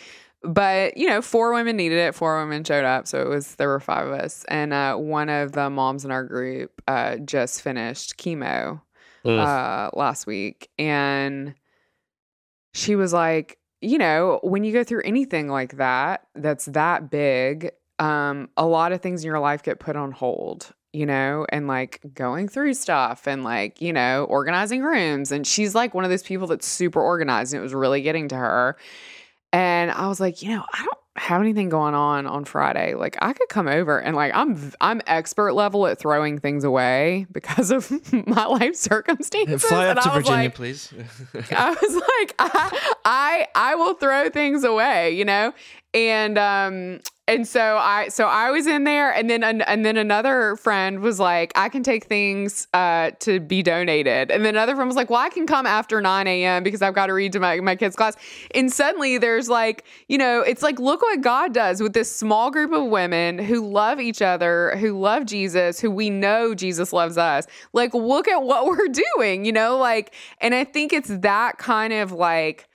[0.41, 2.15] but you know, four women needed it.
[2.15, 5.29] Four women showed up, so it was there were five of us, and uh, one
[5.29, 8.81] of the moms in our group uh, just finished chemo.
[9.25, 11.55] Uh, last week, and
[12.73, 17.71] she was like, you know, when you go through anything like that, that's that big,
[17.99, 21.67] um, a lot of things in your life get put on hold, you know, and
[21.67, 25.31] like going through stuff and like, you know, organizing rooms.
[25.31, 28.27] And she's like one of those people that's super organized and it was really getting
[28.29, 28.77] to her.
[29.51, 32.95] And I was like, you know, I don't have anything going on on Friday.
[32.95, 37.27] Like I could come over and like I'm I'm expert level at throwing things away
[37.31, 37.91] because of
[38.27, 39.63] my life circumstances.
[39.63, 40.91] fly And up to I was Virginia, like, please.
[41.51, 45.53] I was like, I, I I will throw things away, you know,
[45.93, 49.95] and um and so I so I was in there, and then an, and then
[49.95, 54.75] another friend was like, I can take things uh to be donated, and then another
[54.75, 56.63] friend was like, Well, I can come after nine a.m.
[56.63, 58.17] because I've got to read to my my kids' class,
[58.53, 62.51] and suddenly there's like, you know, it's like look what God does with this small
[62.51, 67.17] group of women who love each other, who love Jesus, who we know Jesus loves
[67.17, 67.45] us.
[67.71, 71.93] Like, look at what we're doing, you know, like, and I think it's that kind
[71.93, 72.67] of like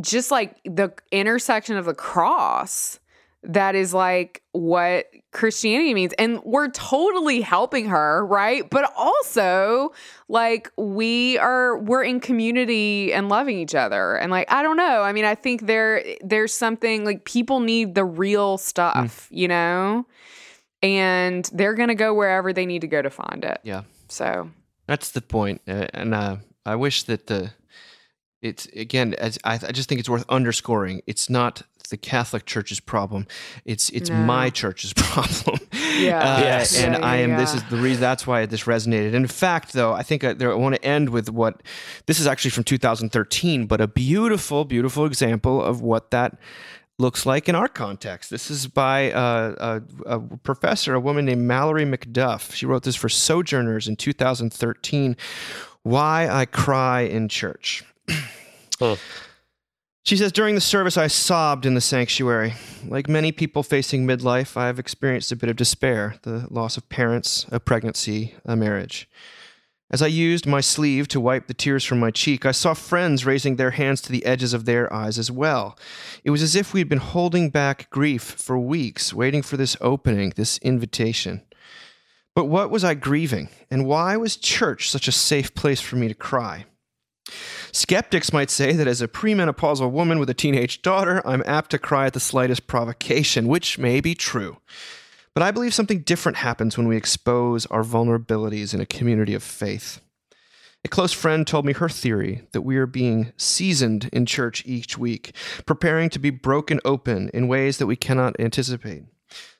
[0.00, 2.98] just like the intersection of the cross
[3.46, 6.12] that is like what Christianity means.
[6.14, 8.68] And we're totally helping her, right?
[8.68, 9.92] But also
[10.28, 14.16] like we are we're in community and loving each other.
[14.16, 15.02] And like I don't know.
[15.02, 20.06] I mean, I think there there's something like people need the real stuff, you know?
[20.82, 23.58] And they're going to go wherever they need to go to find it.
[23.62, 23.84] yeah.
[24.08, 24.50] So,
[24.86, 26.36] That's the point, uh, and uh,
[26.66, 27.52] I wish that the
[28.44, 29.14] it's again.
[29.14, 31.02] As I, I just think it's worth underscoring.
[31.06, 33.26] It's not the Catholic Church's problem.
[33.64, 34.16] It's it's No.
[34.16, 35.58] my church's problem.
[35.98, 36.18] Yeah.
[36.18, 36.78] Uh, Yes.
[36.82, 37.30] and Yeah, I am.
[37.30, 38.00] yeah, This is the reason.
[38.00, 39.12] That's why this resonated.
[39.12, 41.62] In fact, though, I think I, there, I want to end with what
[42.06, 46.38] this is actually from 2013, but a beautiful, beautiful example of what that
[46.98, 48.30] looks like in our context.
[48.30, 52.52] This is by uh, a, a professor, a woman named Mallory McDuff.
[52.54, 55.16] She wrote this for Sojourners in 2013.
[55.82, 57.84] Why I Cry in Church.
[60.04, 62.54] She says, During the service, I sobbed in the sanctuary.
[62.86, 66.88] Like many people facing midlife, I have experienced a bit of despair the loss of
[66.90, 69.08] parents, a pregnancy, a marriage.
[69.90, 73.24] As I used my sleeve to wipe the tears from my cheek, I saw friends
[73.24, 75.78] raising their hands to the edges of their eyes as well.
[76.22, 79.76] It was as if we had been holding back grief for weeks, waiting for this
[79.80, 81.42] opening, this invitation.
[82.34, 86.08] But what was I grieving, and why was church such a safe place for me
[86.08, 86.64] to cry?
[87.72, 91.78] Skeptics might say that as a premenopausal woman with a teenage daughter, I'm apt to
[91.78, 94.58] cry at the slightest provocation, which may be true.
[95.34, 99.42] But I believe something different happens when we expose our vulnerabilities in a community of
[99.42, 100.00] faith.
[100.84, 104.98] A close friend told me her theory that we are being seasoned in church each
[104.98, 109.04] week, preparing to be broken open in ways that we cannot anticipate.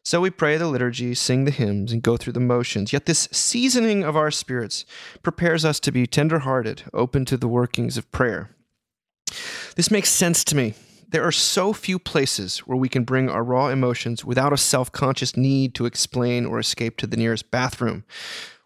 [0.06, 2.92] So we pray the liturgy, sing the hymns, and go through the motions.
[2.92, 4.84] Yet this seasoning of our spirits
[5.22, 8.50] prepares us to be tender-hearted, open to the workings of prayer.
[9.76, 10.74] This makes sense to me.
[11.08, 14.92] There are so few places where we can bring our raw emotions without a self
[14.92, 18.04] conscious need to explain or escape to the nearest bathroom,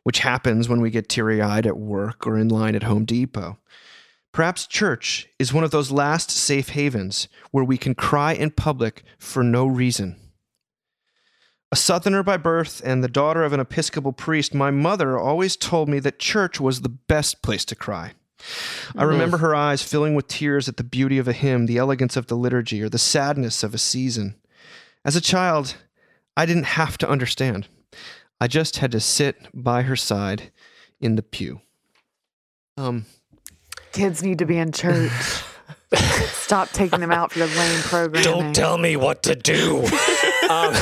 [0.03, 3.59] which happens when we get teary eyed at work or in line at Home Depot.
[4.33, 9.05] Perhaps church is one of those last safe havens where we can cry in public
[9.19, 10.17] for no reason.
[11.71, 15.89] A Southerner by birth and the daughter of an Episcopal priest, my mother always told
[15.89, 18.13] me that church was the best place to cry.
[18.97, 22.17] I remember her eyes filling with tears at the beauty of a hymn, the elegance
[22.17, 24.37] of the liturgy, or the sadness of a season.
[25.05, 25.77] As a child,
[26.37, 27.69] I didn't have to understand.
[28.41, 30.53] I just had to sit by her side
[31.01, 31.61] in the pew.
[32.77, 33.07] Um,
[33.93, 35.13] Kids need to be in church.
[35.95, 38.23] Stop taking them out for your lame programming.
[38.23, 39.79] Don't tell me what to do.
[40.51, 40.75] um,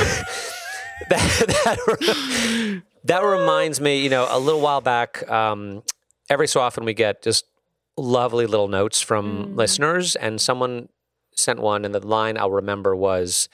[1.08, 5.82] that, that, that reminds me, you know, a little while back, um,
[6.30, 7.44] every so often we get just
[7.96, 10.88] lovely little notes from listeners, and someone
[11.34, 13.48] sent one, and the line I'll remember was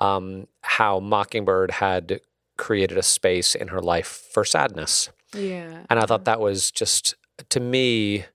[0.00, 2.20] um, how Mockingbird had
[2.56, 5.10] created a space in her life for sadness.
[5.34, 5.84] Yeah.
[5.90, 7.16] And I thought that was just,
[7.48, 8.26] to me,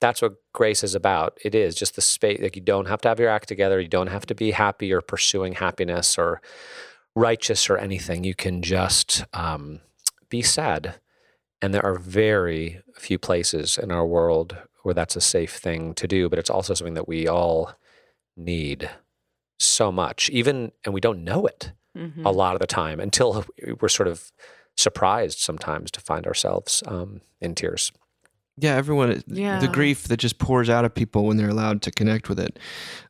[0.00, 1.38] that's what grace is about.
[1.44, 3.80] It is just the space, like you don't have to have your act together.
[3.80, 6.40] You don't have to be happy or pursuing happiness or
[7.16, 8.22] righteous or anything.
[8.22, 9.80] You can just um,
[10.28, 11.00] be sad.
[11.60, 16.06] And there are very few places in our world where that's a safe thing to
[16.06, 17.72] do, but it's also something that we all
[18.36, 18.90] need
[19.58, 22.26] so much, even, and we don't know it Mm-hmm.
[22.26, 23.46] a lot of the time until
[23.80, 24.30] we're sort of
[24.76, 27.90] surprised sometimes to find ourselves um, in tears.
[28.58, 29.60] yeah, everyone, Yeah.
[29.60, 32.58] the grief that just pours out of people when they're allowed to connect with it.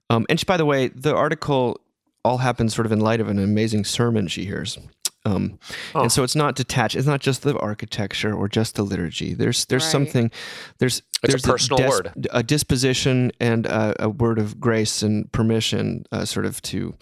[0.08, 1.80] Um, and by the way, the article
[2.26, 4.78] all happens sort of in light of an amazing sermon she hears.
[5.24, 5.58] Um,
[5.94, 6.02] Oh.
[6.02, 6.94] And so it's not detached.
[6.96, 9.34] It's not just the architecture or just the liturgy.
[9.34, 9.92] There's there's Right.
[9.96, 10.30] something.
[10.78, 12.26] There's It's a there's personal des- word.
[12.30, 16.94] a disposition, and a, a word of grace and permission, uh, sort of to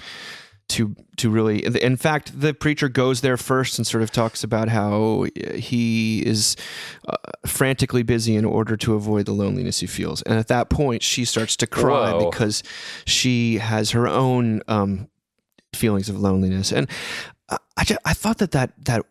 [0.70, 1.58] to to really.
[1.90, 6.56] In fact, the preacher goes there first and sort of talks about how he is
[7.06, 7.16] uh,
[7.46, 10.22] frantically busy in order to avoid the loneliness he feels.
[10.22, 12.30] And at that point, she starts to cry Whoa.
[12.30, 12.62] because
[13.04, 15.08] she has her own um,
[15.74, 16.72] feelings of loneliness.
[16.72, 16.88] And
[17.48, 19.02] I, I, I thought that that that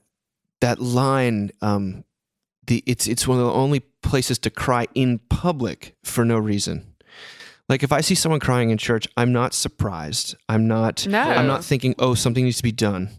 [0.62, 2.04] that line, um,
[2.68, 6.86] the it's it's one of the only places to cry in public for no reason.
[7.70, 10.36] Like if I see someone crying in church, I'm not surprised.
[10.50, 11.08] I'm not.
[11.08, 11.22] No.
[11.22, 13.10] I'm not thinking, oh, something needs to be done.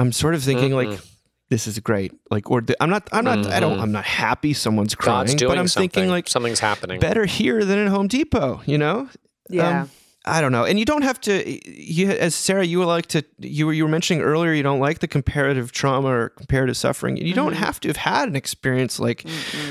[0.00, 1.06] I'm sort of thinking like, Mhm.
[1.48, 2.12] this is great.
[2.30, 3.08] Like, or the, I'm not.
[3.12, 3.46] I'm not.
[3.46, 3.78] I don't.
[3.78, 3.82] Mhm.
[3.82, 5.90] I'm not happy someone's crying, God's doing but I'm something.
[5.90, 6.98] thinking like something's happening.
[7.00, 8.62] better here than at Home Depot.
[8.66, 9.08] You know.
[9.48, 9.82] Yeah.
[9.82, 9.90] Um,
[10.26, 11.70] I don't know, and you don't have to.
[11.70, 13.22] You, as Sarah, you like to.
[13.38, 17.16] You were you were mentioning earlier, you don't like the comparative trauma or comparative suffering.
[17.18, 19.28] You don't have to have had an experience like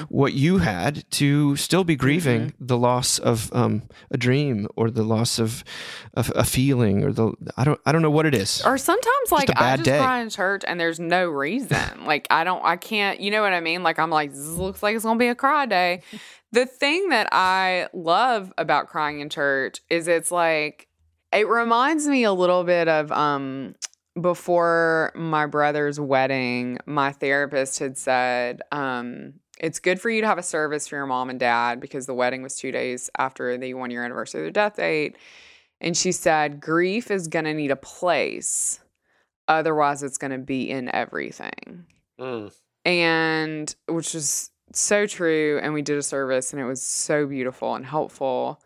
[0.10, 5.04] what you had to still be grieving the loss of um, a dream or the
[5.04, 5.64] loss of,
[6.14, 8.62] of a feeling or the I don't I don't know what it is.
[8.66, 10.00] Or sometimes like I just day.
[10.00, 12.06] cry in church and there's no reason.
[12.06, 13.82] like I don't I can't you know what I mean?
[13.82, 16.02] Like I'm like, this looks like it's gonna be a cry day.
[16.54, 20.88] The thing that I love about crying in church is it's like
[21.34, 23.76] it reminds me a little bit of um
[24.20, 30.38] before my brother's wedding, my therapist had said, um, it's good for you to have
[30.38, 33.74] a service for your mom and dad because the wedding was two days after the
[33.74, 35.18] one year anniversary of their death date.
[35.82, 38.80] And she said, grief is going to need a place.
[39.48, 41.86] Otherwise, it's going to be in everything.
[42.20, 42.54] Mm.
[42.86, 45.60] And which is so true.
[45.62, 48.62] And we did a service and it was so beautiful and helpful.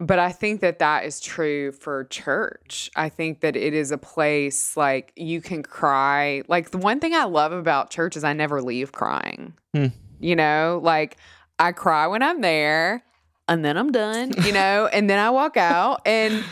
[0.00, 2.90] But I think that that is true for church.
[2.96, 6.42] I think that it is a place like you can cry.
[6.48, 9.54] Like the one thing I love about church is I never leave crying.
[9.72, 9.86] Hmm.
[10.18, 11.16] You know, like
[11.58, 13.04] I cry when I'm there
[13.48, 16.44] and then I'm done, you know, and then I walk out and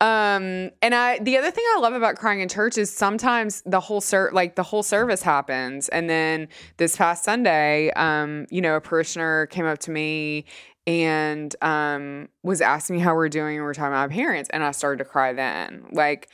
[0.00, 3.80] um and I the other thing I love about crying in church is sometimes the
[3.80, 8.76] whole ser- like the whole service happens and then this past Sunday um you know
[8.76, 10.44] a parishioner came up to me
[10.86, 14.62] and um was asking me how we're doing and we are talking about parents and
[14.62, 16.28] I started to cry then like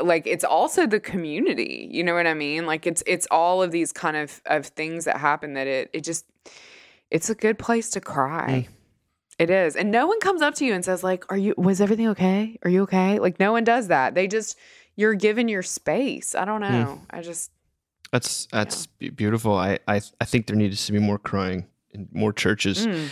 [0.00, 1.88] like it's also the community.
[1.90, 2.66] You know what I mean?
[2.66, 6.04] Like it's it's all of these kind of of things that happen that it it
[6.04, 6.26] just
[7.10, 8.68] it's a good place to cry.
[9.40, 9.74] It is.
[9.74, 12.58] And no one comes up to you and says like, "Are you was everything okay?
[12.62, 14.14] Are you okay?" Like no one does that.
[14.14, 14.56] They just
[14.96, 16.34] you're given your space.
[16.34, 17.00] I don't know.
[17.10, 17.50] I just
[18.12, 19.54] That's that's be- beautiful.
[19.54, 23.08] I, I I think there needs to be more crying in more churches, Mm.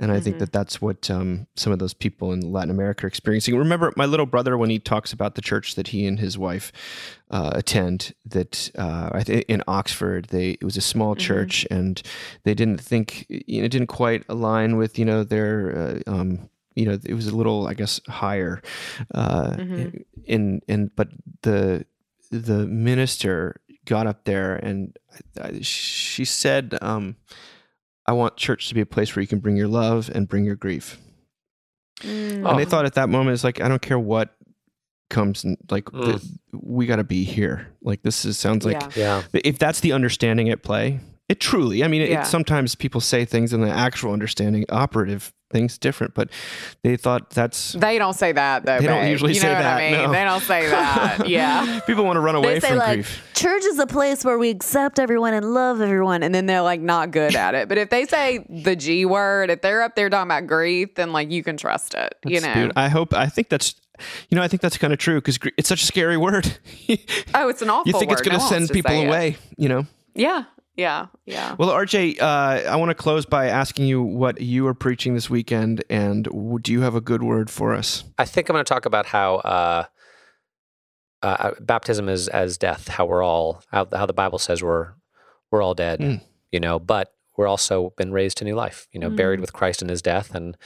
[0.00, 3.08] And I think that that's what um, some of those people in Latin America are
[3.08, 3.56] experiencing.
[3.56, 6.72] Remember, my little brother when he talks about the church that he and his wife
[7.30, 12.02] uh, attend, that uh, I think in Oxford, they it was a small church, and
[12.44, 16.02] they didn't think you know it didn't quite align with you know their.
[16.06, 18.62] Uh, um, you know, it was a little, I guess, higher,
[19.12, 19.56] uh,
[20.24, 21.08] in in, but
[21.42, 21.84] the
[22.30, 24.96] the minister got up there and
[25.40, 27.16] I, she said, um,
[28.10, 30.44] "I want church to be a place where you can bring your love and bring
[30.44, 30.98] your grief."
[32.02, 32.48] Mm.
[32.48, 34.34] And they thought at that moment, it's like I don't care what
[35.10, 36.20] comes, in, like the,
[36.52, 37.66] we got to be here.
[37.82, 39.22] Like this is sounds like Yeah.
[39.32, 39.40] Yeah.
[39.44, 41.84] if that's the understanding at play, it truly.
[41.84, 42.22] I mean, it, Yeah.
[42.22, 46.14] sometimes people say things and the actual understanding, operative things, different.
[46.14, 46.30] But
[46.82, 48.78] they thought that's They don't say that though.
[48.78, 49.92] They don't usually you say know what that, I mean?
[50.02, 50.12] no.
[50.12, 51.28] They don't say that.
[51.28, 51.80] Yeah.
[51.86, 53.22] people want to run away They say from like grief.
[53.34, 56.22] church is a place where we accept everyone and love everyone.
[56.22, 57.68] And then they're like not good at it.
[57.68, 61.12] But if they say the G word, if they're up there talking about grief, then
[61.12, 62.14] like you can trust it.
[62.24, 62.52] you know.
[62.54, 63.12] beaut- I hope.
[63.14, 63.74] I think that's.
[64.30, 66.56] You know, I think that's kind of true because it's such a scary word.
[67.34, 69.08] oh, it's an awful You think it's going to one send people say it.
[69.08, 69.36] away.
[69.58, 69.86] You know.
[70.14, 70.44] Yeah.
[70.80, 71.06] Yeah.
[71.26, 71.56] Yeah.
[71.58, 72.24] Well, RJ, uh,
[72.70, 76.58] I want to close by asking you what you are preaching this weekend, and w-
[76.58, 78.04] do you have a good word for us?
[78.18, 79.84] I think I'm going to talk about how uh,
[81.22, 82.88] uh, baptism is as death.
[82.88, 84.94] How we're all how, how the Bible says we're
[85.50, 86.20] we're all dead, Mm.
[86.52, 88.88] you know, but we're also been raised to new life.
[88.92, 90.56] You know, buried with Christ in His death and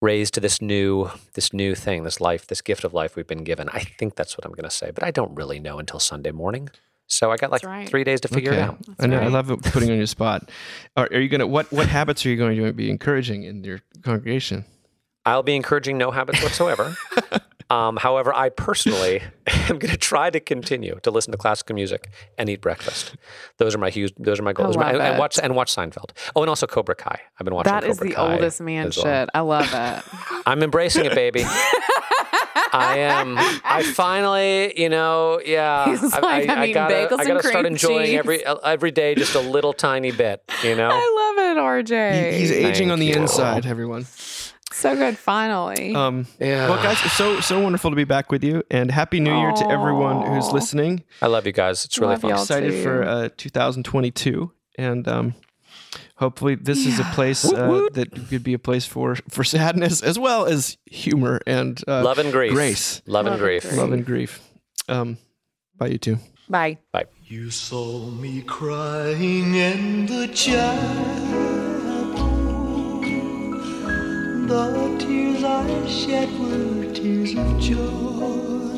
[0.00, 3.44] raised to this new this new thing, this life, this gift of life we've been
[3.44, 3.68] given.
[3.70, 6.30] I think that's what I'm going to say, but I don't really know until Sunday
[6.32, 6.68] morning.
[7.12, 7.86] So I got like right.
[7.86, 8.62] three days to figure it Okay.
[8.62, 8.78] out.
[8.98, 9.18] I know.
[9.20, 10.50] I love putting on your spot.
[10.96, 13.62] Are, are you going to what what habits are you going to be encouraging in
[13.64, 14.64] your congregation?
[15.26, 16.96] I'll be encouraging no habits whatsoever.
[17.70, 22.08] um, however, I personally am going to try to continue to listen to classical music
[22.38, 23.14] and eat breakfast.
[23.58, 24.14] Those are my huge.
[24.18, 24.74] Those are my goals.
[24.74, 26.12] love and, and watch and watch Seinfeld.
[26.34, 27.20] Oh, and also Cobra Kai.
[27.38, 27.72] I've been watching.
[27.72, 29.04] That is Cobra the Kai oldest man as well.
[29.04, 29.28] shit.
[29.34, 30.02] I love it.
[30.46, 31.44] I'm embracing it, baby.
[32.72, 33.36] I am.
[33.64, 35.90] I finally, you know, yeah.
[35.90, 38.18] He's I, like, I, I'm I gotta, bagels I gotta start cream enjoying cheese.
[38.18, 40.42] every every day just a little tiny bit.
[40.64, 40.88] You know.
[40.92, 42.32] I love it, RJ.
[42.32, 43.14] He- he's aging on the you.
[43.14, 44.04] inside, everyone.
[44.72, 45.18] so good.
[45.18, 45.94] Finally.
[45.94, 46.68] Um, Yeah.
[46.68, 49.52] Well, guys, it's so so wonderful to be back with you, and happy New Year
[49.52, 51.04] to everyone who's listening.
[51.20, 51.84] I love you guys.
[51.84, 52.30] It's really Love fun.
[52.30, 52.40] y'all.
[52.40, 52.82] Excited too.
[52.82, 55.34] for uh, 2022, and um,
[56.22, 60.16] hopefully this is a place uh, that could be a place for for sadness as
[60.26, 62.52] well as humor and uh, Love and grief.
[62.52, 63.62] grace, Love and Love and grief.
[63.62, 63.76] grief.
[63.80, 64.40] love and grief.
[64.88, 65.18] Um,
[65.76, 66.18] bye, you two.
[66.48, 66.78] Bye.
[66.92, 67.06] Bye.
[67.24, 71.32] You saw me crying in the chapel.
[74.52, 74.66] The
[75.00, 78.68] tears I shed were tears of joy.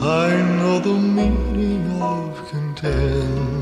[0.00, 3.57] I know the meaning of contentment.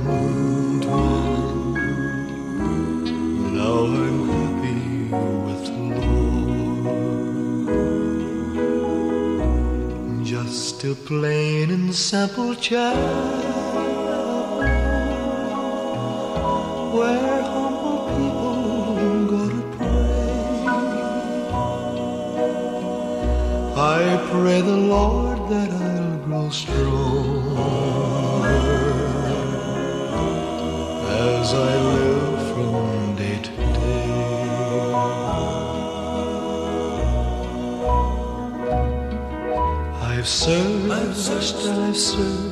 [10.23, 13.01] Just a plain and simple chapel
[16.97, 20.67] where humble people go to pray.
[23.77, 27.96] I pray the Lord that I'll grow stronger
[31.27, 34.07] as I live from day to day.
[40.11, 41.67] I've searched, I've searched,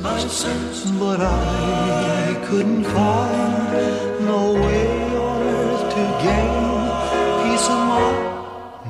[0.03, 4.87] I've searched, but I couldn't find no way
[5.29, 6.53] on earth to gain
[7.43, 8.23] peace of mind.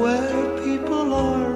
[0.03, 1.50] where people are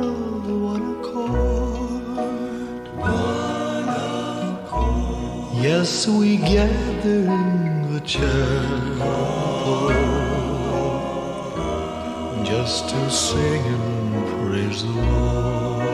[5.63, 9.89] Yes, we gather in the chapel
[12.45, 15.85] just to sing and praise the Lord.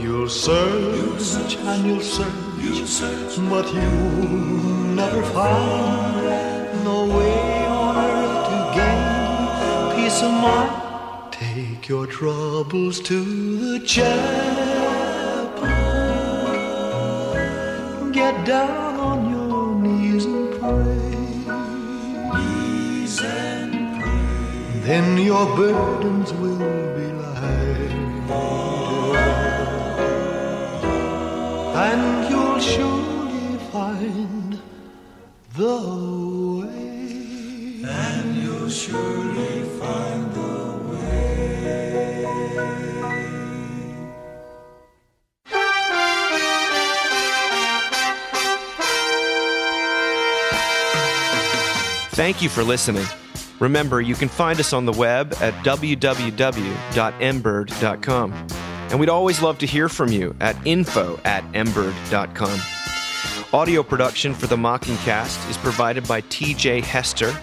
[0.00, 9.94] You'll search and you'll search, but you'll never find no way on earth to gain
[9.94, 10.81] peace of mind.
[11.82, 13.24] Take your troubles to
[13.58, 14.12] the chapel.
[18.12, 21.10] Get down on your knees and pray.
[22.38, 24.80] Knees and pray.
[24.84, 26.58] Then your burdens will
[26.94, 27.90] be light.
[31.74, 33.01] And you'll show.
[52.22, 53.04] Thank you for listening.
[53.58, 58.46] Remember, you can find us on the web at www.mbird.com.
[58.90, 62.60] And we'd always love to hear from you at info at mbird.com.
[63.52, 67.36] Audio production for the Mockingcast is provided by TJ Hester.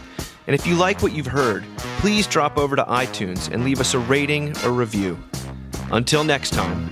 [0.48, 1.66] And if you like what you've heard,
[1.98, 5.20] please drop over to iTunes and leave us a rating or review.
[5.92, 6.90] Until next time.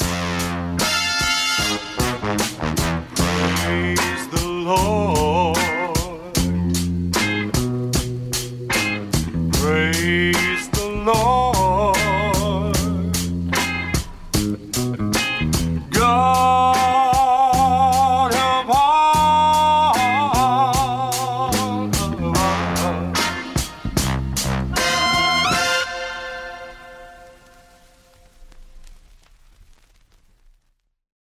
[3.15, 5.16] Praise the Lord.